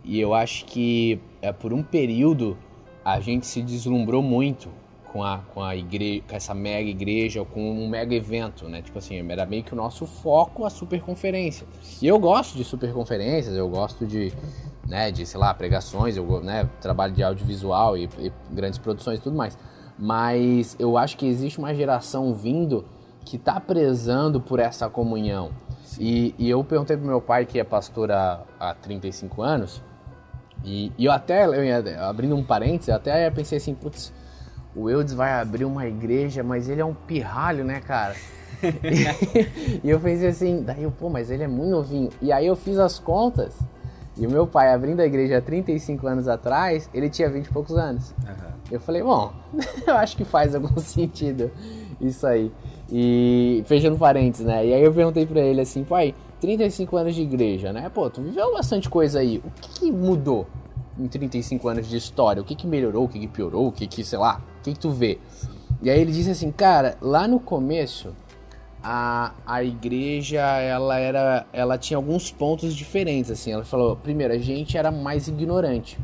[0.04, 2.56] E eu acho que é, por um período
[3.04, 4.70] a gente se deslumbrou muito
[5.14, 8.82] com a, com a igreja, com essa mega igreja, ou com um mega evento, né?
[8.82, 11.64] Tipo assim, era meio que o nosso foco a superconferência.
[12.02, 14.32] E eu gosto de superconferências, eu gosto de,
[14.88, 19.22] né, de, sei lá, pregações, eu né, trabalho de audiovisual e, e grandes produções e
[19.22, 19.56] tudo mais.
[19.96, 22.84] Mas eu acho que existe uma geração vindo
[23.24, 25.52] que tá prezando por essa comunhão.
[25.96, 29.80] E, e eu perguntei pro meu pai, que é pastor há, há 35 anos,
[30.64, 34.12] e, e eu até, eu abrindo um parênteses, eu até pensei assim, putz,
[34.76, 38.14] o Eudes vai abrir uma igreja, mas ele é um pirralho, né, cara?
[39.82, 42.10] e eu pensei assim, daí eu, pô, mas ele é muito novinho.
[42.20, 43.56] E aí eu fiz as contas,
[44.16, 47.50] e o meu pai abrindo a igreja há 35 anos atrás, ele tinha 20 e
[47.50, 48.14] poucos anos.
[48.70, 49.32] Eu falei, bom,
[49.86, 51.50] eu acho que faz algum sentido
[52.00, 52.50] isso aí.
[52.90, 54.66] E fechando parênteses, né?
[54.66, 57.90] E aí eu perguntei pra ele assim, pai, 35 anos de igreja, né?
[57.92, 59.42] Pô, tu viveu bastante coisa aí.
[59.44, 60.46] O que, que mudou
[60.98, 62.40] em 35 anos de história?
[62.40, 63.04] O que, que melhorou?
[63.04, 63.66] O que, que piorou?
[63.66, 65.18] O que, que, sei lá, o que, que tu vê?
[65.82, 68.14] E aí ele disse assim, cara, lá no começo,
[68.82, 71.46] a, a igreja, ela era.
[71.52, 73.52] Ela tinha alguns pontos diferentes, assim.
[73.52, 75.98] Ela falou, primeiro, a gente era mais ignorante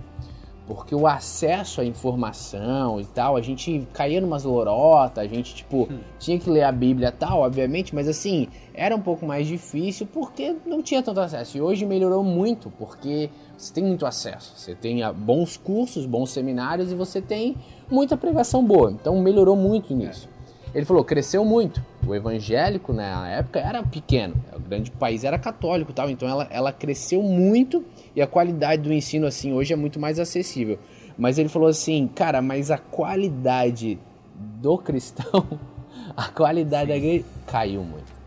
[0.70, 5.88] porque o acesso à informação e tal, a gente caía numas lorotas, a gente, tipo,
[6.16, 10.06] tinha que ler a Bíblia e tal, obviamente, mas assim, era um pouco mais difícil
[10.06, 11.59] porque não tinha tanto acesso.
[11.59, 14.52] E hoje melhorou muito, porque você tem muito acesso.
[14.56, 17.56] Você tem ah, bons cursos, bons seminários e você tem
[17.90, 18.92] muita pregação boa.
[18.92, 20.28] Então melhorou muito nisso.
[20.74, 21.85] Ele falou, cresceu muito.
[22.06, 24.35] O evangélico, né, na época, era pequeno.
[24.54, 26.09] O grande país era católico tal.
[26.09, 30.18] Então ela, ela cresceu muito e a qualidade do ensino, assim, hoje é muito mais
[30.18, 30.78] acessível.
[31.18, 33.98] Mas ele falou assim, cara, mas a qualidade
[34.35, 35.46] do cristão,
[36.16, 38.20] a qualidade da igreja caiu muito.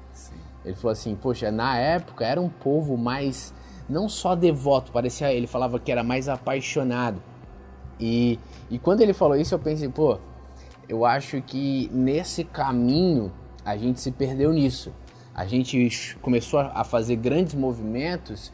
[0.65, 3.53] Ele falou assim, poxa, na época era um povo mais,
[3.89, 7.21] não só devoto, parecia, ele falava que era mais apaixonado.
[7.99, 10.17] E, e quando ele falou isso, eu pensei, pô,
[10.93, 13.34] eu acho que nesse caminho
[13.65, 14.93] a gente se perdeu nisso.
[15.34, 18.53] A gente começou a fazer grandes movimentos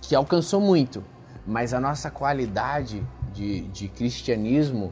[0.00, 1.04] que alcançou muito,
[1.46, 4.90] mas a nossa qualidade de, de cristianismo,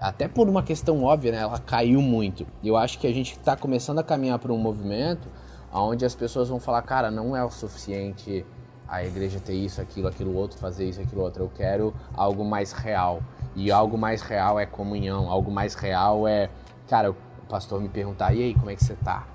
[0.00, 2.44] até por uma questão óbvia, né, ela caiu muito.
[2.64, 5.28] Eu acho que a gente está começando a caminhar para um movimento
[5.72, 8.44] onde as pessoas vão falar, cara, não é o suficiente
[8.88, 11.44] a igreja ter isso, aquilo, aquilo outro, fazer isso, aquilo outro.
[11.44, 13.22] Eu quero algo mais real.
[13.56, 16.50] E algo mais real é comunhão, algo mais real é,
[16.88, 17.16] cara, o
[17.48, 19.26] pastor me perguntar, e aí, como é que você tá?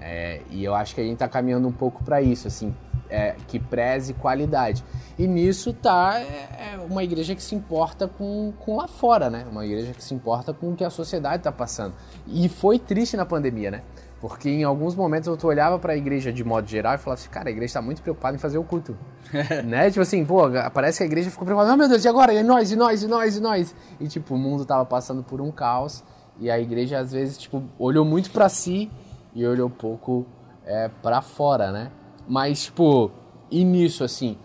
[0.00, 2.74] É, e eu acho que a gente tá caminhando um pouco para isso, assim,
[3.08, 4.84] é, que preze qualidade.
[5.18, 9.46] E nisso tá é, é uma igreja que se importa com, com lá fora, né?
[9.50, 11.94] Uma igreja que se importa com o que a sociedade tá passando.
[12.26, 13.82] E foi triste na pandemia, né?
[14.22, 17.28] Porque em alguns momentos eu olhava para a igreja de modo geral e falava assim,
[17.28, 18.96] cara, a igreja está muito preocupada em fazer o culto.
[19.66, 19.88] né?
[19.90, 22.32] Tipo assim, pô, parece que a igreja ficou preocupada, oh, meu Deus, e agora?
[22.32, 23.74] E nós, e nós, e nós, e nós?
[23.98, 26.04] E tipo, o mundo tava passando por um caos
[26.38, 28.88] e a igreja às vezes, tipo, olhou muito para si
[29.34, 30.24] e olhou pouco
[30.64, 31.90] é, para fora, né?
[32.28, 33.10] Mas, tipo,
[33.50, 34.38] e nisso, assim,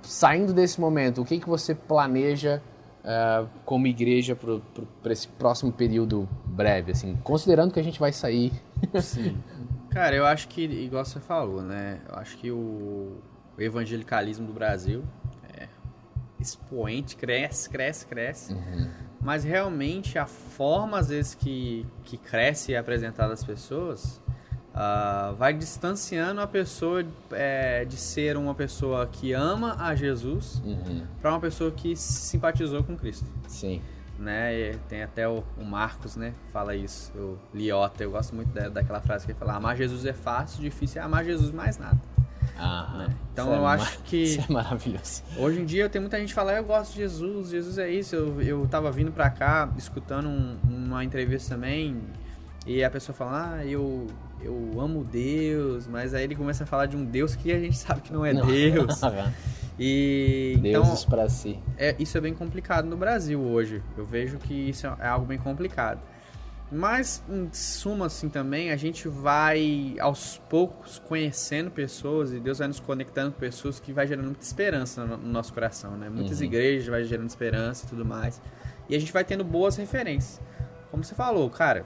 [0.00, 2.62] saindo desse momento, o que, que você planeja
[3.10, 8.52] é, como igreja para esse próximo período breve, assim, considerando que a gente vai sair.
[9.02, 9.36] Sim.
[9.90, 12.00] Cara, eu acho que, igual você falou, né?
[12.08, 13.16] Eu acho que o,
[13.58, 15.02] o evangelicalismo do Brasil
[15.58, 15.66] é
[16.38, 18.54] expoente, cresce, cresce, cresce.
[18.54, 18.88] Uhum.
[19.20, 24.20] Mas realmente a forma, às vezes, que, que cresce e é apresentada às pessoas
[24.74, 31.02] uh, vai distanciando a pessoa é, de ser uma pessoa que ama a Jesus Uhum.
[31.20, 33.26] para uma pessoa que simpatizou com Cristo.
[33.48, 33.80] Sim.
[34.18, 34.54] Né?
[34.54, 36.34] E tem até o, o Marcos, né?
[36.52, 38.02] Fala isso, o Liota.
[38.04, 41.04] Eu gosto muito da, daquela frase que ele fala: amar Jesus é fácil, difícil é
[41.04, 41.98] amar Jesus mais nada.
[42.58, 43.08] Aham.
[43.32, 45.22] Então Isso é eu ma- acho que Isso é maravilhoso.
[45.38, 48.14] Hoje em dia tem muita gente que fala, eu gosto de Jesus, Jesus é isso.
[48.14, 52.02] Eu, eu tava vindo pra cá, escutando um- uma entrevista também,
[52.66, 54.06] e a pessoa fala, ah, eu,
[54.42, 57.76] eu amo Deus, mas aí ele começa a falar de um Deus que a gente
[57.78, 58.46] sabe que não é Não.
[58.46, 59.00] Deus.
[59.82, 61.58] E então Deuses pra si.
[61.78, 63.82] é, isso é bem complicado no Brasil hoje.
[63.96, 66.00] Eu vejo que isso é algo bem complicado.
[66.70, 72.68] Mas, em suma, assim, também, a gente vai, aos poucos, conhecendo pessoas e Deus vai
[72.68, 76.08] nos conectando com pessoas que vai gerando muita esperança no, no nosso coração, né?
[76.10, 76.44] Muitas Uhum.
[76.44, 78.40] igrejas vai gerando esperança e tudo mais.
[78.88, 80.40] E a gente vai tendo boas referências.
[80.90, 81.84] Como você falou, cara,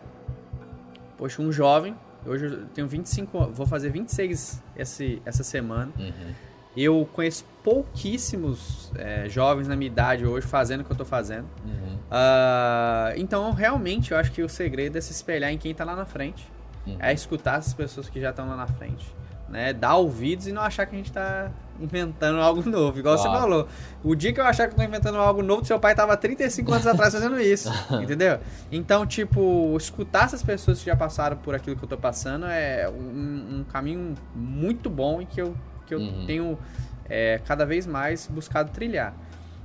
[1.16, 5.90] poxa, um jovem, hoje eu tenho 25, an- vou fazer 26 esse, essa semana.
[5.98, 6.34] Uhum.
[6.76, 11.46] Eu conheço pouquíssimos é, jovens na minha idade hoje fazendo o que eu tô fazendo.
[11.64, 11.98] Uhum.
[12.10, 15.94] Ah, então, realmente, eu acho que o segredo é se espelhar em quem tá lá
[15.94, 16.46] na frente.
[16.86, 16.96] Uhum.
[16.98, 19.06] É escutar essas pessoas que já estão lá na frente.
[19.48, 19.72] Né?
[19.72, 22.98] Dar ouvidos e não achar que a gente tá inventando algo novo.
[22.98, 23.40] Igual você Claro.
[23.40, 23.68] falou.
[24.02, 26.72] O dia que eu achar que eu tô inventando algo novo, seu pai tava 35
[26.72, 27.68] anos atrás fazendo isso.
[28.02, 28.38] entendeu?
[28.70, 32.88] Então, tipo, escutar essas pessoas que já passaram por aquilo que eu tô passando é
[32.88, 35.54] um, um caminho muito bom e que eu,
[35.86, 36.24] que eu Uhum.
[36.26, 36.58] tenho
[37.08, 39.14] é, cada vez mais buscado trilhar.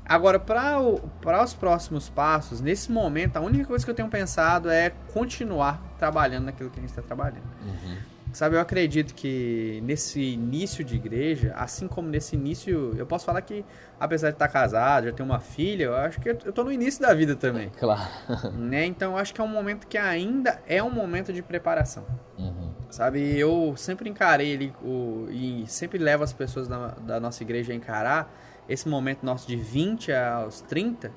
[0.06, 4.90] Agora, para os próximos passos, nesse momento, a única coisa que eu tenho pensado é
[5.14, 7.44] continuar trabalhando naquilo que a gente está trabalhando.
[7.64, 7.96] Uhum.
[8.32, 13.42] Sabe, eu acredito que nesse início de igreja, assim como nesse início, eu posso falar
[13.42, 13.66] que,
[14.00, 17.02] apesar de estar casado, já ter uma filha, eu acho que eu tô no início
[17.02, 17.70] da vida também.
[17.80, 18.08] Claro.
[18.54, 18.86] né?
[18.86, 22.06] Então, eu acho que é um momento que ainda é um momento de preparação.
[22.38, 22.72] Uhum.
[22.90, 27.74] Sabe, eu sempre encarei ele o, e sempre levo as pessoas da, da nossa igreja
[27.74, 28.32] a encarar
[28.68, 31.12] esse momento nosso de 20 aos 30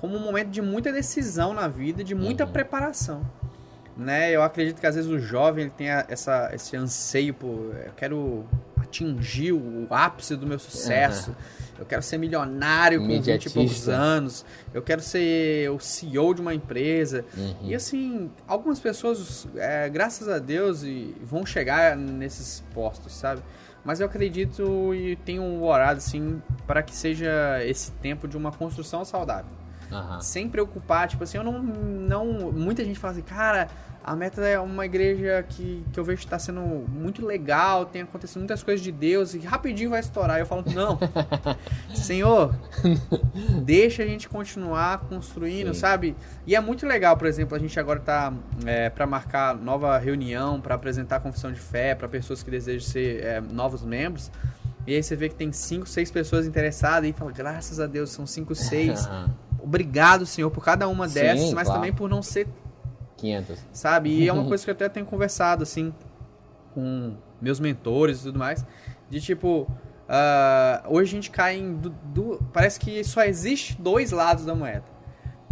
[0.00, 2.52] como um momento de muita decisão na vida, de muita Uhum.
[2.52, 3.22] preparação.
[4.00, 4.34] Né?
[4.34, 8.46] Eu acredito que às vezes o jovem ele tem essa, esse anseio por eu quero
[8.80, 11.36] atingir o ápice do meu sucesso.
[11.78, 14.44] Eu quero ser milionário com 20 e poucos anos.
[14.72, 17.24] Eu quero ser o CEO de uma empresa.
[17.36, 17.56] Uhum.
[17.62, 20.82] E assim, algumas pessoas, é, graças a Deus,
[21.22, 23.42] vão chegar nesses postos, sabe?
[23.84, 29.04] Mas eu acredito e tenho orado, assim, para que seja esse tempo de uma construção
[29.04, 29.60] saudável.
[29.90, 30.20] Aham.
[30.20, 31.62] Sem preocupar, tipo assim, eu não.
[31.62, 33.68] não muita gente fala assim, cara,
[34.02, 38.02] a meta é uma igreja que, que eu vejo que está sendo muito legal, tem
[38.02, 40.38] acontecido muitas coisas de Deus e rapidinho vai estourar.
[40.38, 40.98] Eu falo, não,
[41.94, 42.54] Senhor,
[43.62, 45.80] deixa a gente continuar construindo, Sim.
[45.80, 46.16] sabe?
[46.46, 48.32] E é muito legal, por exemplo, a gente agora tá
[48.64, 52.88] é, para marcar nova reunião, para apresentar a confissão de fé para pessoas que desejam
[52.88, 54.30] ser é, novos membros.
[54.86, 58.10] E aí você vê que tem cinco, seis pessoas interessadas e fala, graças a Deus,
[58.10, 59.06] são cinco, seis.
[59.06, 59.30] Aham.
[59.62, 61.80] Obrigado, Senhor, por cada uma Sim, dessas, mas claro.
[61.80, 62.48] também por não ser
[63.20, 63.58] 500.
[63.72, 64.10] sabe?
[64.10, 65.92] E é uma coisa que eu até tenho conversado, assim,
[66.74, 68.64] com meus mentores e tudo mais,
[69.08, 69.66] de tipo,
[70.08, 71.74] ah, hoje a gente cai em.
[71.74, 74.84] du- du- parece que só existe dois lados da moeda,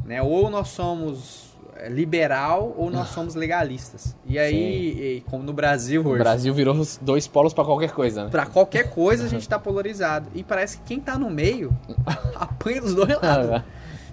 [0.04, 0.20] né?
[0.22, 4.16] Ou nós somos eh, liberal ou nós somos legalistas.
[4.26, 6.18] E aí, e como no Brasil O hoje.
[6.22, 8.30] Brasil virou dois polos pra qualquer coisa, né?
[8.30, 10.28] Pra qualquer coisa a gente tá polarizado.
[10.34, 11.76] E parece que quem tá no meio
[12.34, 13.62] apanha dos dois lados.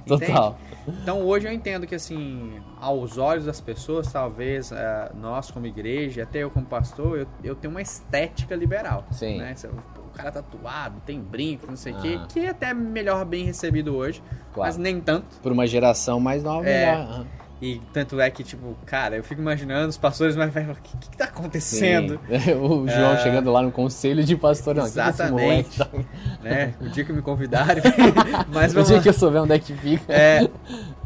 [0.05, 0.57] Total.
[0.87, 6.23] Então hoje eu entendo que assim, aos olhos das pessoas, talvez eh, nós como igreja,
[6.23, 9.05] até eu como pastor, eu, eu tenho uma estética liberal.
[9.11, 9.39] Sim.
[9.39, 9.55] Né?
[9.97, 12.27] O cara tatuado, tem brinco, não sei o quê, Aham.
[12.27, 14.21] que é até melhor bem recebido hoje,
[14.53, 14.69] Claro.
[14.69, 15.25] mas nem tanto.
[15.41, 16.95] Por uma geração mais nova, É.
[16.95, 17.25] melhor.
[17.65, 20.97] E tanto é que, tipo, cara, eu fico imaginando os pastores mais velhos, o que,
[20.97, 22.19] que, que tá acontecendo?
[22.29, 22.51] Sim.
[22.61, 23.17] o João É.
[23.23, 24.83] chegando lá no conselho de pastor, não.
[24.85, 25.77] que que esse Exatamente.
[25.79, 25.89] tá-
[26.43, 26.75] né?
[26.79, 27.81] O dia que me convidarem.
[28.53, 29.01] mas O vamos dia lá.
[29.03, 30.13] que eu souber onde é que fica.
[30.13, 30.47] É,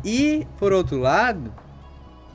[0.03, 1.53] e, por outro lado,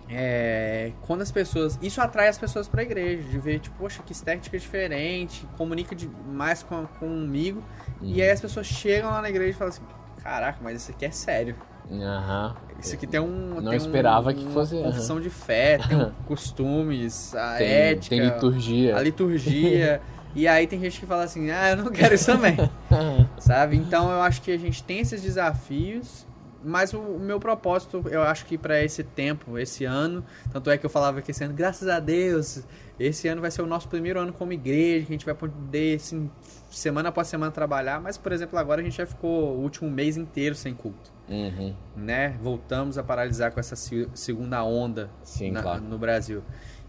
[0.09, 1.79] é, quando as pessoas.
[1.83, 6.09] Isso atrai as pessoas pra igreja, de ver, tipo, poxa, que estética diferente, comunica de-
[6.27, 7.63] mais com, comigo.
[8.01, 9.83] E aí as pessoas chegam lá na igreja e falam assim:
[10.23, 11.57] caraca, mas isso aqui é sério.
[11.91, 12.57] Aham.
[12.81, 13.61] Isso aqui tem um.
[13.61, 17.67] Não tem esperava um, que fosse, Uma confissão de fé, tem um costumes, a Tem,
[17.69, 18.97] ética, tem liturgia.
[18.97, 20.03] a liturgia.
[20.35, 22.57] e aí tem gente que fala assim: ah, eu não quero isso também.
[23.39, 23.77] sabe?
[23.77, 26.27] Então eu acho que a gente tem esses desafios,
[26.63, 30.77] mas o, o meu propósito, eu acho que para esse tempo, esse ano, tanto é
[30.77, 32.65] que eu falava que esse ano, graças a Deus,
[32.99, 35.97] esse ano vai ser o nosso primeiro ano como igreja, que a gente vai poder,
[35.97, 36.31] assim,
[36.71, 40.17] semana após semana trabalhar, mas, por exemplo, agora a gente já ficou o último mês
[40.17, 41.14] inteiro sem culto.
[41.29, 41.75] Uhum.
[41.97, 42.37] Né?
[42.41, 45.83] Voltamos a paralisar com essa se- segunda onda Sim, na- claro.
[45.83, 46.43] no Brasil.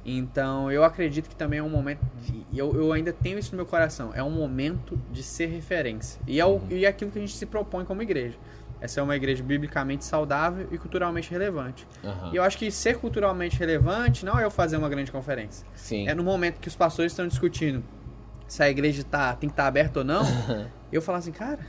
[0.05, 1.99] Então, eu acredito que também é um momento.
[2.21, 4.11] De, eu, eu ainda tenho isso no meu coração.
[4.13, 6.21] É um momento de ser referência.
[6.27, 6.67] E é, o, uhum.
[6.69, 8.37] e é aquilo que a gente se propõe como igreja.
[8.79, 11.87] Essa é uma igreja biblicamente saudável e culturalmente relevante.
[12.03, 12.33] Uhum.
[12.33, 15.65] E eu acho que ser culturalmente relevante não é eu fazer uma grande conferência.
[15.73, 16.07] Sim.
[16.07, 17.83] É no momento que os pastores estão discutindo
[18.47, 20.23] se a igreja tá, tem que estar tá aberta ou não,
[20.91, 21.59] eu falar assim, cara,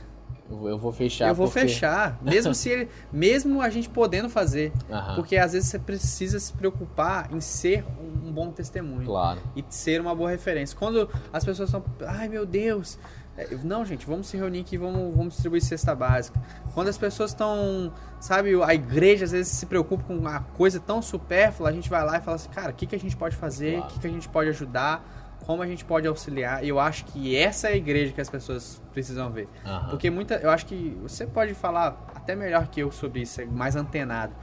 [0.49, 1.27] eu vou fechar.
[1.27, 1.61] Eu vou porque...
[1.61, 2.17] fechar.
[2.23, 4.71] Mesmo se ele, mesmo a gente podendo fazer.
[5.15, 9.05] Porque às vezes você precisa se preocupar em ser um bom testemunho.
[9.05, 9.39] Claro.
[9.55, 10.77] E ser uma boa referência.
[10.77, 11.83] Quando as pessoas estão.
[12.05, 12.97] Ai meu Deus.
[13.37, 16.41] É, não, gente, vamos se reunir aqui, vamos, vamos distribuir cesta básica.
[16.73, 21.03] Quando as pessoas estão, sabe, a igreja às vezes se preocupa com uma coisa tão
[21.03, 23.35] supérflua, a gente vai lá e fala assim, cara, o que, que a gente pode
[23.35, 23.93] fazer, o claro.
[23.93, 26.61] que, que a gente pode ajudar, como a gente pode auxiliar.
[26.63, 29.47] E eu acho que essa é a igreja que as pessoas precisam ver.
[29.65, 29.89] Uhum.
[29.91, 33.45] Porque muita, eu acho que você pode falar até melhor que eu sobre isso, é
[33.45, 34.33] mais antenado.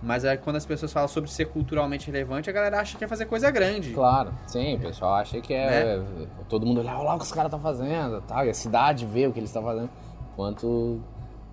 [0.00, 3.08] Mas é quando as pessoas falam sobre ser culturalmente relevante, a galera acha que é
[3.08, 3.92] fazer coisa grande.
[3.92, 5.98] Claro, sim, o pessoal acha que é.
[5.98, 6.26] Né?
[6.48, 8.44] Todo mundo olha, olha lá o que os caras estão fazendo, tá?
[8.44, 9.90] E a cidade vê o que eles estão fazendo.
[10.32, 11.00] Enquanto.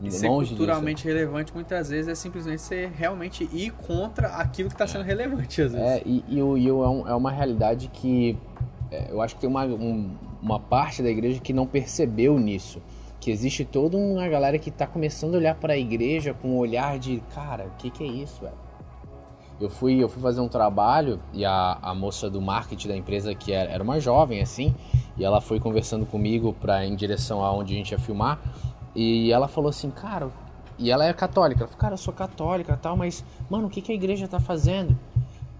[0.01, 1.07] E ser culturalmente disso.
[1.09, 5.73] relevante muitas vezes é simplesmente ser realmente ir contra aquilo que está sendo relevante, às
[5.73, 5.87] vezes.
[5.87, 8.37] É, e, e, e é, um, é uma realidade que
[8.91, 12.81] é, eu acho que tem uma, um, uma parte da igreja que não percebeu nisso.
[13.19, 16.57] Que existe toda uma galera que está começando a olhar para a igreja com um
[16.57, 18.69] olhar de, cara, o que, que é isso, velho?
[19.59, 23.35] Eu fui, eu fui fazer um trabalho e a, a moça do marketing da empresa,
[23.35, 24.73] que era, era uma jovem assim,
[25.17, 28.39] e ela foi conversando comigo para em direção aonde a gente ia filmar,
[28.95, 30.29] e ela falou assim, cara,
[30.77, 33.81] e ela é católica, ela falou, cara, eu sou católica tal, mas, mano, o que,
[33.81, 34.97] que a igreja tá fazendo?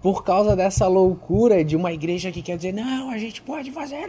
[0.02, 4.08] Por causa dessa loucura de uma igreja que quer dizer, não, a gente pode fazer.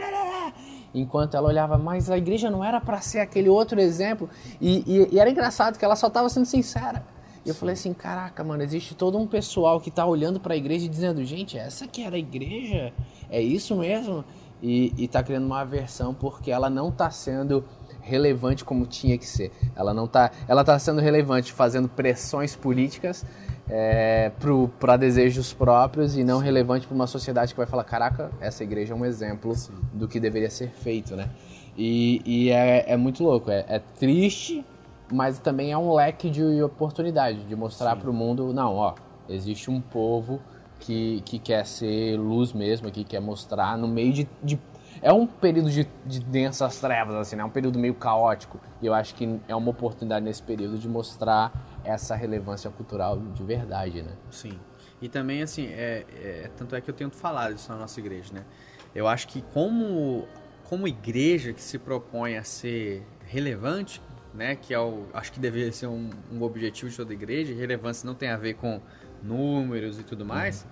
[0.93, 4.29] Enquanto ela olhava, mas a igreja não era para ser aquele outro exemplo.
[4.59, 7.03] E, e, e, era engraçado que ela só estava sendo sincera.
[7.45, 10.57] E eu falei assim: caraca, mano, existe todo um pessoal que está olhando para a
[10.57, 12.93] igreja e dizendo, gente, essa que era a igreja?
[13.29, 14.23] É isso mesmo?
[14.61, 17.65] E, e tá criando uma aversão porque ela não está sendo
[18.01, 19.51] relevante como tinha que ser.
[19.75, 23.25] Ela não tá, ela tá sendo relevante fazendo pressões políticas
[23.73, 24.29] é,
[24.77, 28.93] para desejos próprios e não relevante para uma sociedade que vai falar, caraca, essa igreja
[28.93, 29.71] é um exemplo Sim.
[29.93, 31.29] do que deveria ser feito, né?
[31.77, 34.65] E, e é, é, muito louco, é, é, triste,
[35.09, 38.93] mas também é um leque de oportunidade de mostrar para o mundo, não, ó,
[39.29, 40.41] existe um povo
[40.77, 44.59] que, que quer ser luz mesmo, que quer mostrar no meio de, de
[45.01, 47.41] é um período de, de densas trevas, assim, né?
[47.41, 48.59] É um período meio caótico.
[48.81, 51.51] E eu acho que é uma oportunidade nesse período de mostrar
[51.83, 54.13] essa relevância cultural de verdade, né?
[54.29, 54.59] Sim.
[55.01, 58.33] E também, assim, é, é, tanto é que eu tenho falado isso na nossa igreja,
[58.33, 58.45] né?
[58.93, 60.27] Eu acho que como,
[60.65, 64.01] como igreja que se propõe a ser relevante,
[64.33, 64.55] né?
[64.55, 67.53] Que é o, acho que deveria ser um, um objetivo de toda igreja.
[67.53, 68.79] Relevância não tem a ver com
[69.23, 70.63] números e tudo mais.
[70.63, 70.69] Uhum.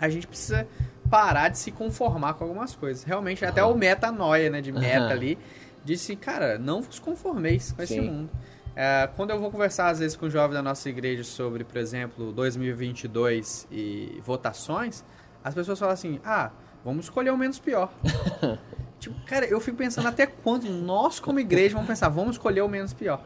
[0.00, 0.66] A gente precisa
[1.10, 3.04] parar de se conformar com algumas coisas.
[3.04, 5.38] Realmente, até o metanoia, né, de meta ali,
[5.84, 7.94] disse, cara, não vos conformeis com Sim.
[7.94, 8.30] esse mundo.
[8.80, 12.32] É, quando eu vou conversar, às vezes, com jovens da nossa igreja sobre, por exemplo,
[12.32, 15.04] 2022 e votações,
[15.42, 16.52] as pessoas falam assim, ah,
[16.84, 17.92] vamos escolher o menos pior.
[19.00, 22.68] tipo, cara, eu fico pensando até quando nós, como igreja, vamos pensar, vamos escolher o
[22.68, 23.20] menos pior.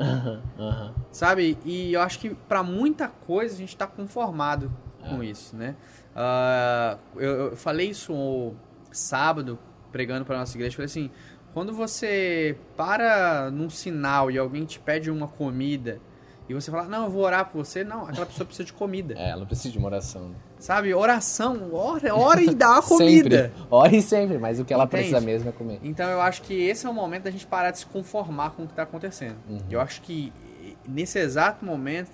[1.13, 1.59] Sabe?
[1.67, 4.73] E eu acho que para muita coisa a gente está conformado
[5.07, 5.27] com é.
[5.27, 5.77] isso, né?
[6.17, 8.55] Uh, eu, eu, falei isso
[8.91, 9.59] sábado,
[9.91, 10.75] pregando para nossa igreja.
[10.75, 11.11] Falei assim:
[11.53, 16.01] quando você para num sinal e alguém te pede uma comida
[16.49, 19.15] e você fala, não, eu vou orar por você, não, aquela pessoa precisa de comida.
[19.17, 20.29] É, ela precisa de uma oração.
[20.29, 20.35] Né?
[20.59, 23.49] Sabe, oração, ora, ora e dá a comida.
[23.49, 25.05] sempre, ora e sempre, mas o que ela Entende?
[25.05, 25.81] precisa mesmo é comer.
[25.83, 28.65] Então eu acho que esse é o momento da gente parar de se conformar com
[28.65, 29.37] o que está acontecendo.
[29.49, 29.61] Uhum.
[29.71, 30.33] Eu acho que
[30.87, 32.11] nesse exato momento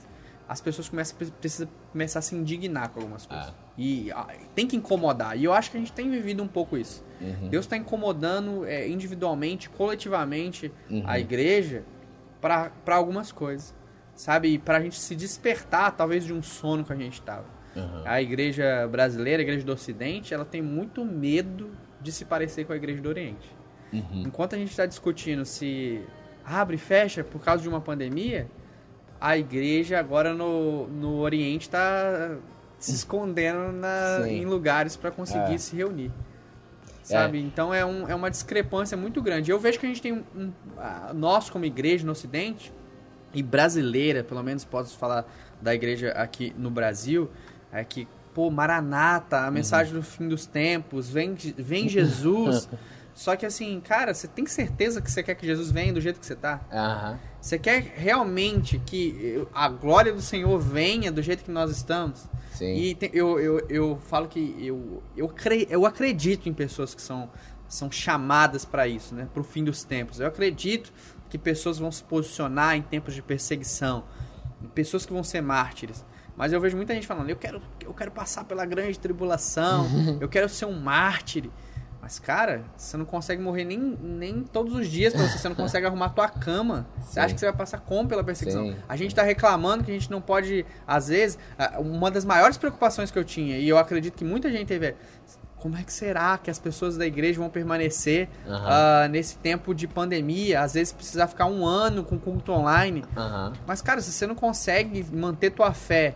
[0.48, 3.48] as pessoas começam, precisam começar a se indignar com algumas coisas.
[3.48, 3.68] Ah.
[3.76, 5.36] E ah, tem que incomodar.
[5.38, 7.04] E eu acho que a gente tem vivido um pouco isso.
[7.20, 7.48] Uhum.
[7.48, 11.02] Deus está incomodando é, individualmente, coletivamente, uhum.
[11.06, 11.84] a igreja
[12.40, 13.74] para algumas coisas.
[14.14, 14.58] Sabe?
[14.58, 17.46] Para a gente se despertar, talvez, de um sono que a gente estava.
[17.76, 18.02] Uhum.
[18.04, 21.70] A igreja brasileira, a igreja do Ocidente, ela tem muito medo
[22.00, 23.48] de se parecer com a igreja do Oriente.
[23.92, 24.24] Uhum.
[24.26, 26.02] Enquanto a gente está discutindo se
[26.44, 28.48] abre e fecha por causa de uma pandemia,
[29.20, 32.36] a igreja agora no, no Oriente está
[32.78, 35.58] se escondendo na, em lugares para conseguir é.
[35.58, 36.12] se reunir.
[37.02, 37.38] Sabe?
[37.38, 37.40] É.
[37.40, 39.50] Então é, um, é uma discrepância muito grande.
[39.50, 40.52] Eu vejo que a gente tem um, um
[41.14, 42.72] nós como igreja no Ocidente
[43.34, 45.26] e brasileira, pelo menos posso falar
[45.60, 47.30] da igreja aqui no Brasil,
[47.72, 49.52] é que pô, Maranata, a uhum.
[49.52, 50.00] mensagem uhum.
[50.00, 52.68] do fim dos tempos, vem, vem Jesus.
[53.18, 56.20] Só que assim, cara, você tem certeza que você quer que Jesus venha do jeito
[56.20, 56.60] que você tá?
[56.70, 57.18] Uhum.
[57.40, 62.28] Você quer realmente que a glória do Senhor venha do jeito que nós estamos?
[62.52, 62.76] Sim.
[62.76, 67.02] E tem- eu, eu, eu falo que eu, eu, cre, eu acredito em pessoas que
[67.02, 67.28] são,
[67.66, 69.26] são chamadas para isso, né?
[69.34, 70.20] Pro fim dos tempos.
[70.20, 70.92] Eu acredito
[71.28, 74.04] que pessoas vão se posicionar em tempos de perseguição,
[74.76, 76.04] pessoas que vão ser mártires.
[76.36, 79.88] Mas eu vejo muita gente falando, eu quero, eu quero passar pela grande tribulação,
[80.22, 81.50] eu quero ser um mártir.
[82.08, 85.54] Mas, cara, você não consegue morrer nem, nem todos os dias pra você, você não
[85.56, 86.86] consegue arrumar tua cama.
[87.02, 87.20] Você Sim.
[87.20, 88.64] acha que você vai passar como pela perseguição?
[88.64, 88.76] Sim.
[88.88, 91.38] A gente tá reclamando que a gente não pode, às vezes,
[91.78, 94.94] uma das maiores preocupações que eu tinha, e eu acredito que muita gente teve, é
[95.58, 98.66] como é que será que as pessoas da igreja vão permanecer Aham.
[99.04, 100.62] ah, nesse tempo de pandemia?
[100.62, 103.04] Às vezes precisar ficar um ano com culto online.
[103.14, 103.52] Aham.
[103.66, 106.14] Mas, cara, se você não consegue manter tua fé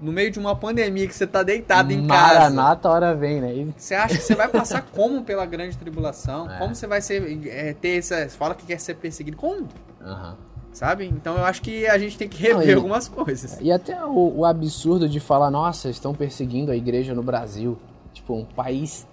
[0.00, 3.40] no meio de uma pandemia que você tá deitado em casa, Maranata, a hora vem,
[3.40, 3.72] né?
[3.76, 6.50] Você acha que você vai passar como pela grande tribulação?
[6.50, 6.58] É.
[6.58, 8.28] Como você vai ser, é, ter essa.
[8.30, 9.36] Fala que quer ser perseguido.
[9.36, 9.68] Como?
[10.02, 10.36] Aham.
[10.72, 11.06] Sabe?
[11.06, 13.56] Então eu acho que a gente tem que rever Não, e- algumas coisas.
[13.60, 17.78] E até o, o absurdo de falar, nossa, estão perseguindo a igreja no Brasil.
[18.12, 19.06] Tipo, um país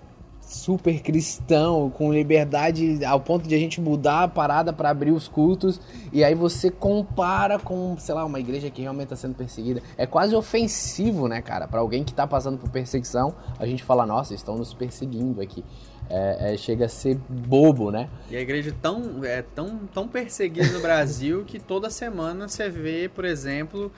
[0.51, 5.27] super cristão, com liberdade ao ponto de a gente mudar a parada para abrir os
[5.27, 5.79] cultos.
[6.11, 9.81] E aí você compara com, sei lá, uma igreja que realmente está sendo perseguida.
[9.97, 11.67] É quase ofensivo, né, cara?
[11.67, 15.63] Para alguém que tá passando por perseguição, a gente fala, nossa, estão nos perseguindo aqui.
[16.09, 18.09] É, é, chega a ser bobo, né?
[18.29, 23.07] E a igreja tão, é tão, tão perseguida no Brasil que toda semana você vê,
[23.07, 23.89] por exemplo,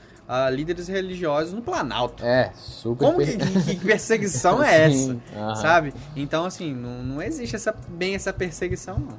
[0.52, 2.24] líderes religiosos no Planalto.
[2.26, 4.98] É, super Como que, que- que perseguição é essa?
[4.98, 5.56] Sim, aham.
[5.56, 5.94] Sabe?
[6.16, 9.18] Então, assim, não, não existe essa, bem essa perseguição, não.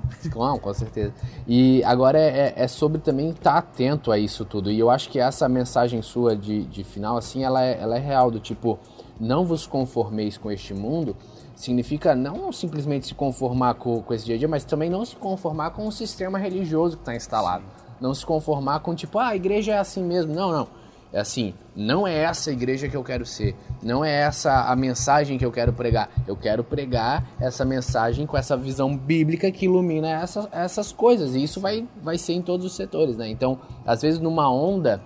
[0.48, 1.12] Não, com certeza.
[1.46, 4.70] E agora é, é- é sobre também estar atento a isso tudo.
[4.70, 8.00] E eu acho que essa mensagem sua de, de final, assim, ela é, ela é
[8.00, 8.78] real, do tipo,
[9.20, 11.14] não vos conformeis com este mundo,
[11.54, 15.14] significa não simplesmente se conformar com, com esse dia a dia, mas também não se
[15.16, 17.62] conformar com o sistema religioso que está instalado.
[18.00, 20.34] Não se conformar com, tipo, ah, a igreja é assim mesmo.
[20.34, 20.68] Não, não.
[21.14, 25.38] É assim, não é essa igreja que eu quero ser, não é essa a mensagem
[25.38, 26.10] que eu quero pregar.
[26.26, 31.36] Eu quero pregar essa mensagem com essa visão bíblica que ilumina essas, essas coisas.
[31.36, 33.28] E isso vai, vai ser em todos os setores, né?
[33.28, 35.00] Então, às vezes, numa onda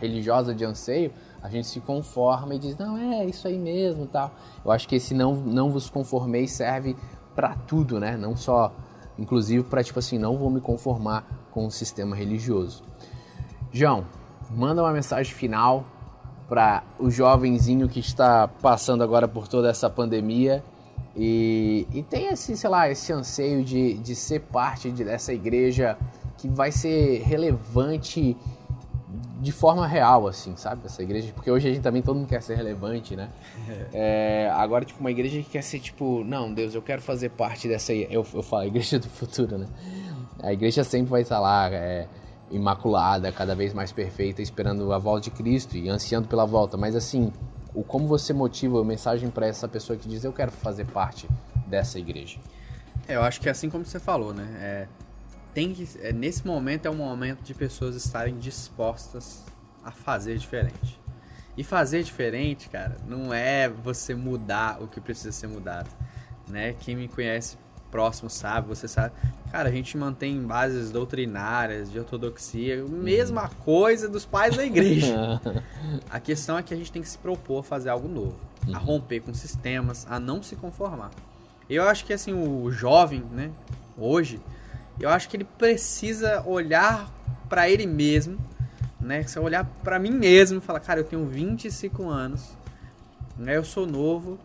[0.00, 1.12] religiosa de anseio,
[1.42, 4.32] a gente se conforma e diz, não, é isso aí mesmo tal.
[4.64, 6.96] Eu acho que esse não, não vos conformeis serve
[7.36, 8.16] para tudo, né?
[8.16, 8.74] Não só,
[9.18, 12.82] inclusive, para tipo assim, não vou me conformar com o sistema religioso.
[13.70, 14.06] João,
[14.50, 15.84] manda uma mensagem final
[16.48, 20.62] para o jovenzinho que está passando agora por toda essa pandemia
[21.16, 25.96] e, e tem esse, sei lá, esse anseio de, de ser parte de- dessa igreja
[26.38, 28.36] que vai ser relevante
[29.40, 30.82] de forma real, assim, sabe?
[30.86, 33.28] Essa igreja, porque hoje a gente também todo mundo quer ser relevante, né?
[33.92, 37.68] É, agora, tipo, uma igreja que quer ser, tipo, não, Deus, eu quero fazer parte
[37.68, 37.92] dessa.
[37.92, 39.66] Eu, eu falo, igreja do futuro, né?
[40.42, 42.08] A igreja sempre vai estar lá, é,
[42.50, 46.76] imaculada, cada vez mais perfeita, esperando a volta de Cristo e ansiando pela volta.
[46.76, 47.32] Mas, assim,
[47.74, 51.28] o como você motiva a mensagem para essa pessoa que diz, eu quero fazer parte
[51.66, 52.38] dessa igreja?
[53.06, 54.46] É, eu acho que é assim como você falou, né?
[54.60, 54.88] É,
[55.54, 59.44] tem que, é, nesse momento é um momento de pessoas estarem dispostas
[59.84, 61.00] a fazer diferente.
[61.56, 65.90] E fazer diferente, cara, não é você mudar o que precisa ser mudado,
[66.48, 66.74] né?
[66.74, 67.56] Quem me conhece
[67.90, 69.14] próximo sabe, você sabe.
[69.50, 75.40] Cara, a gente mantém bases doutrinárias de ortodoxia, mesma coisa dos pais da igreja.
[76.10, 78.36] A questão é que a gente tem que se propor a fazer algo novo,
[78.72, 81.10] a romper com sistemas, a não se conformar.
[81.68, 83.50] Eu acho que assim, o jovem, né,
[83.96, 84.40] hoje,
[85.00, 87.10] eu acho que ele precisa olhar
[87.48, 88.38] pra ele mesmo,
[89.00, 92.56] né, se eu olhar pra mim mesmo e falar, cara, eu tenho 25 anos,
[93.36, 94.38] né, eu sou novo,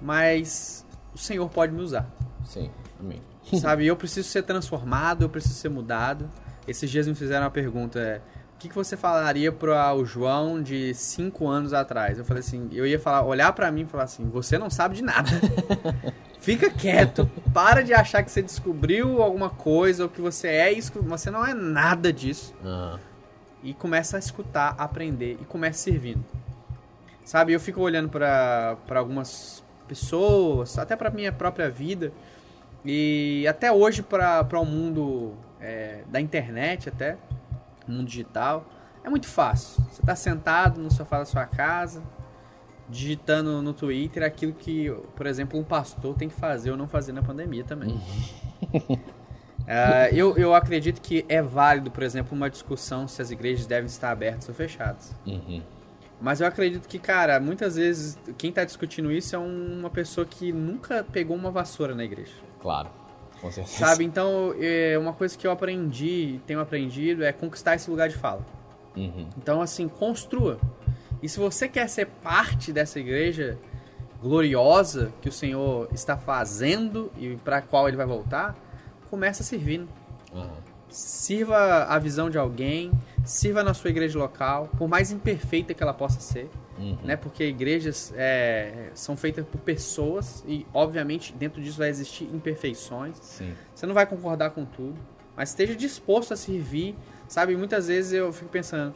[0.00, 0.84] mas
[1.14, 2.08] o Senhor pode me usar.
[2.44, 2.70] Sim,
[3.00, 3.22] amém.
[3.60, 6.28] Sabe, eu preciso ser transformado, eu preciso ser mudado.
[6.66, 8.20] Esses dias me fizeram uma pergunta, é,
[8.54, 12.18] o que, que você falaria para o João de 5 anos atrás?
[12.18, 14.96] Eu falei assim, eu ia falar, olhar para mim e falar assim, você não sabe
[14.96, 15.30] de nada.
[16.40, 20.92] Fica quieto, para de achar que você descobriu alguma coisa ou que você é isso,
[21.02, 22.54] você não é nada disso.
[22.64, 22.98] Ah,
[23.62, 26.24] E começa a escutar, aprender e começa servindo.
[27.24, 32.12] Sabe, eu fico olhando para algumas pessoas, até para minha própria vida,
[32.84, 37.16] e até hoje para o mundo é, da internet, até,
[37.86, 38.64] mundo digital,
[39.04, 39.82] é muito fácil.
[39.90, 42.02] Você está sentado no sofá da sua casa,
[42.88, 47.12] digitando no Twitter aquilo que, por exemplo, um pastor tem que fazer ou não fazer
[47.12, 48.00] na pandemia também.
[49.68, 53.86] Ah, eu, eu acredito que é válido, por exemplo, uma discussão se as igrejas devem
[53.86, 55.12] estar abertas ou fechadas.
[55.26, 55.60] uhum.
[56.20, 60.26] Mas eu acredito que, cara, muitas vezes quem está discutindo isso é um- uma pessoa
[60.26, 62.32] que nunca pegou uma vassoura na igreja.
[62.60, 62.88] Claro,
[63.40, 63.78] com certeza.
[63.78, 64.04] Sabe?
[64.04, 68.44] Então, é, uma coisa que eu aprendi, tenho aprendido, é conquistar esse lugar de fala.
[68.96, 69.28] Uhum.
[69.36, 70.58] Então, assim, construa.
[71.22, 73.58] E se você quer ser parte dessa igreja
[74.22, 78.56] gloriosa que o Senhor está fazendo e para a qual ele vai voltar,
[79.10, 79.86] começa servindo.
[80.32, 80.48] Uhum.
[80.88, 82.90] Sirva a visão de alguém,
[83.26, 86.48] sirva na sua igreja local, por mais imperfeita que ela possa ser.
[86.78, 86.96] Uhum.
[87.02, 87.16] Né?
[87.16, 93.16] Porque igrejas é, são feitas por pessoas e, obviamente, dentro disso vai existir imperfeições.
[93.20, 93.52] Sim.
[93.74, 94.96] Você não vai concordar com tudo,
[95.36, 96.94] mas esteja disposto a servir.
[97.28, 98.94] Sabe, muitas vezes eu fico pensando,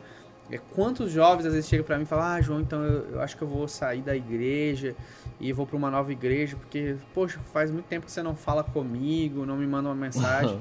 [0.51, 3.21] é, quantos jovens às vezes chegam para mim e falam: Ah, João, então eu, eu,
[3.21, 4.95] acho que eu vou sair da igreja
[5.41, 8.63] e vou para uma nova igreja, porque, poxa, faz muito tempo que você não fala
[8.63, 10.61] comigo, não me manda uma mensagem.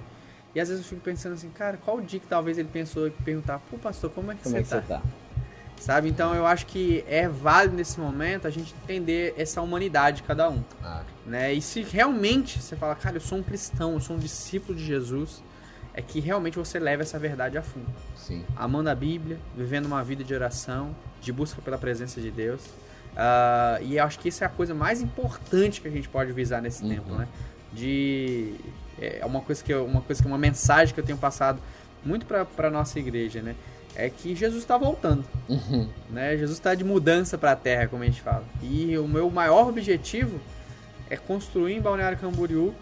[0.54, 3.08] E às vezes eu fico pensando assim, cara, qual o dia que talvez ele pensou
[3.08, 4.82] e perguntar: Pô, pastor, como é que, como você, é que tá?
[4.82, 5.02] você tá?
[5.80, 6.10] Sabe?
[6.10, 10.50] Então eu acho que é válido nesse momento a gente entender essa humanidade de cada
[10.50, 10.62] um.
[10.84, 11.04] Ah.
[11.26, 11.54] Né?
[11.54, 14.84] E se realmente você fala, cara, eu sou um cristão, eu sou um discípulo de
[14.84, 15.42] Jesus,
[15.94, 17.88] é que realmente você leva essa verdade a fundo.
[18.16, 18.44] Sim.
[18.58, 22.66] Amando a Bíblia, vivendo uma vida de oração, de busca pela presença de Deus.
[23.14, 26.32] Uh, e eu acho que isso é a coisa mais importante que a gente pode
[26.34, 26.90] visar nesse uhum.
[26.90, 27.28] tempo, né?
[27.72, 28.56] De
[29.02, 31.60] é uma coisa que eu, uma coisa que uma mensagem que eu tenho passado
[32.04, 33.56] muito para nossa igreja, né?
[33.96, 35.26] é que Jesus está voltando.
[35.48, 35.90] Uhum.
[36.10, 36.38] Né?
[36.38, 38.46] Jesus está de mudança para a terra, como a gente fala.
[38.62, 40.40] E o meu maior objetivo
[41.10, 42.74] é construir em Balneário Camboriú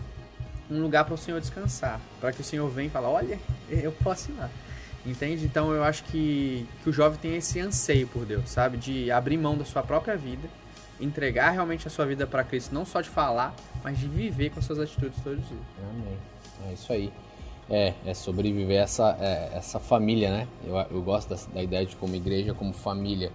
[0.70, 2.00] um lugar para o Senhor descansar.
[2.20, 3.40] Para que o Senhor venha e fale, olha,
[3.70, 4.50] eu posso ir lá.
[5.06, 5.46] Entende?
[5.46, 8.78] Então eu acho que, que o jovem tem esse anseio por Deus, sabe?
[8.78, 10.48] De abrir mão da sua própria vida,
[11.00, 14.60] entregar realmente a sua vida para Cristo, não só de falar, mas de viver com
[14.60, 15.62] as suas atitudes todos os dias.
[15.80, 16.18] Amém.
[16.68, 17.12] É isso aí.
[17.70, 20.48] É, é sobreviver essa, é, essa família, né?
[20.66, 23.32] Eu, eu gosto da, da, ideia de como igreja, como família.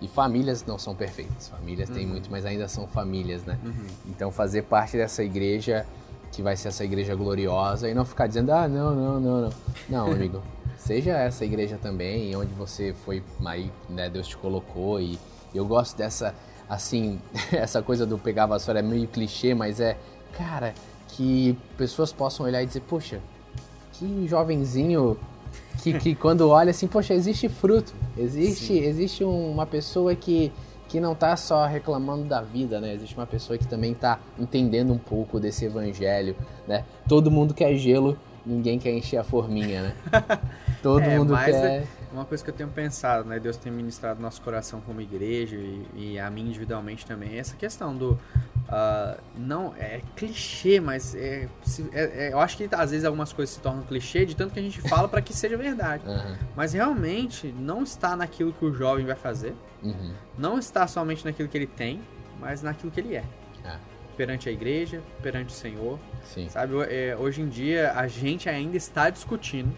[0.00, 1.48] E famílias não são perfeitas.
[1.48, 1.94] Famílias uhum.
[1.94, 3.58] têm muito, mas ainda são famílias, né?
[3.64, 3.86] Uhum.
[4.08, 5.86] Então fazer parte dessa igreja,
[6.32, 9.50] que vai ser essa igreja gloriosa, e não ficar dizendo, ah, não, não, não, não.
[9.88, 10.42] Não, amigo.
[10.86, 15.00] seja essa igreja também, onde você foi, aí, né, Deus te colocou.
[15.00, 15.18] E
[15.54, 16.34] eu gosto dessa,
[16.68, 17.20] assim,
[17.52, 19.96] essa coisa do pegar a vassoura é meio clichê, mas é,
[20.36, 20.74] cara,
[21.08, 23.20] que pessoas possam olhar e dizer, poxa,
[23.92, 25.16] que jovenzinho
[25.82, 30.52] que, que quando olha assim, poxa, existe fruto, existe, existe uma pessoa que,
[30.88, 32.94] que não está só reclamando da vida, né?
[32.94, 36.36] Existe uma pessoa que também está entendendo um pouco desse evangelho,
[36.66, 36.84] né?
[37.08, 39.94] Todo mundo quer gelo, ninguém quer encher a forminha, né?
[40.82, 41.86] Todo é, mundo quer.
[42.16, 43.38] Uma coisa que eu tenho pensado, né?
[43.38, 47.34] Deus tem ministrado nosso coração como igreja e, e a mim individualmente também.
[47.34, 48.18] É essa questão do
[48.66, 51.48] Uh, não, é clichê, mas é,
[51.92, 54.58] é, é, eu acho que às vezes algumas coisas se tornam clichê de tanto que
[54.58, 56.02] a gente fala para que seja verdade.
[56.16, 56.36] Uhum.
[56.56, 60.12] Mas realmente não está naquilo que o jovem vai fazer, uhum.
[60.38, 62.00] não está somente naquilo que ele tem,
[62.40, 63.24] mas naquilo que ele é.
[63.64, 63.76] é.
[64.16, 65.98] Perante a igreja, perante o Senhor.
[66.24, 66.48] Sim.
[66.48, 69.74] Sabe, é, hoje em dia a gente ainda está discutindo.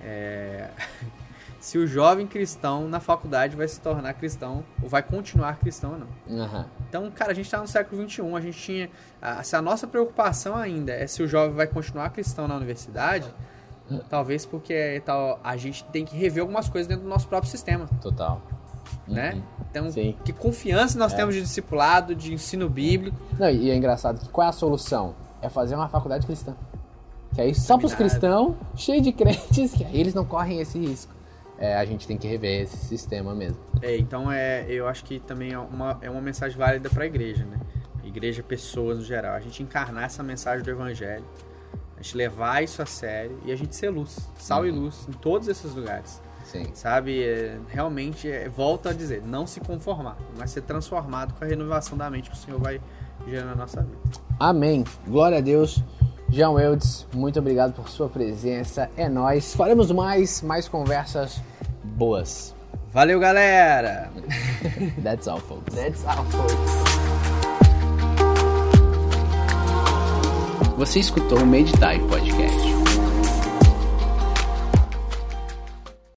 [0.00, 0.70] É...
[1.60, 5.98] se o jovem cristão na faculdade vai se tornar cristão ou vai continuar cristão ou
[5.98, 6.44] não.
[6.44, 6.64] Uhum.
[6.88, 8.90] Então, cara, a gente está no século XXI, a gente tinha.
[9.20, 13.26] A, se a nossa preocupação ainda é se o jovem vai continuar cristão na universidade,
[14.08, 17.88] talvez porque tal, a gente tem que rever algumas coisas dentro do nosso próprio sistema.
[18.00, 18.40] Total.
[19.06, 19.34] Né?
[19.34, 19.42] Uhum.
[19.70, 20.16] Então, Sim.
[20.24, 21.16] que confiança nós é.
[21.16, 23.18] temos de discipulado, de ensino bíblico.
[23.38, 25.14] Não, e é engraçado que qual é a solução?
[25.42, 26.54] É fazer uma faculdade cristã.
[27.34, 30.78] Que aí só para os cristãos, cheio de crentes, que aí eles não correm esse
[30.78, 31.17] risco
[31.58, 33.58] é, a gente tem que rever esse sistema mesmo.
[33.82, 37.06] É, então é, eu acho que também é uma, é uma mensagem válida para a
[37.06, 37.58] igreja, né?
[38.04, 39.34] Igreja, pessoas no geral.
[39.34, 41.24] A gente encarnar essa mensagem do evangelho,
[41.96, 44.66] a gente levar isso a sério e a gente ser luz, sal uhum.
[44.66, 46.22] e luz em todos esses lugares.
[46.44, 46.70] Sim.
[46.72, 47.22] Sabe?
[47.22, 51.98] É, realmente, é, volto a dizer, não se conformar, mas ser transformado com a renovação
[51.98, 52.80] da mente que o Senhor vai
[53.26, 53.98] gerando na nossa vida.
[54.40, 54.84] Amém.
[55.06, 55.82] Glória a Deus.
[56.30, 58.90] João Eudes, muito obrigado por sua presença.
[58.96, 59.54] É nós.
[59.54, 61.40] Faremos mais, mais conversas
[61.82, 62.54] boas.
[62.92, 64.10] Valeu, galera.
[65.02, 65.74] That's all, folks.
[65.74, 66.98] That's all, folks.
[70.76, 72.67] Você escutou o Meditai Podcast.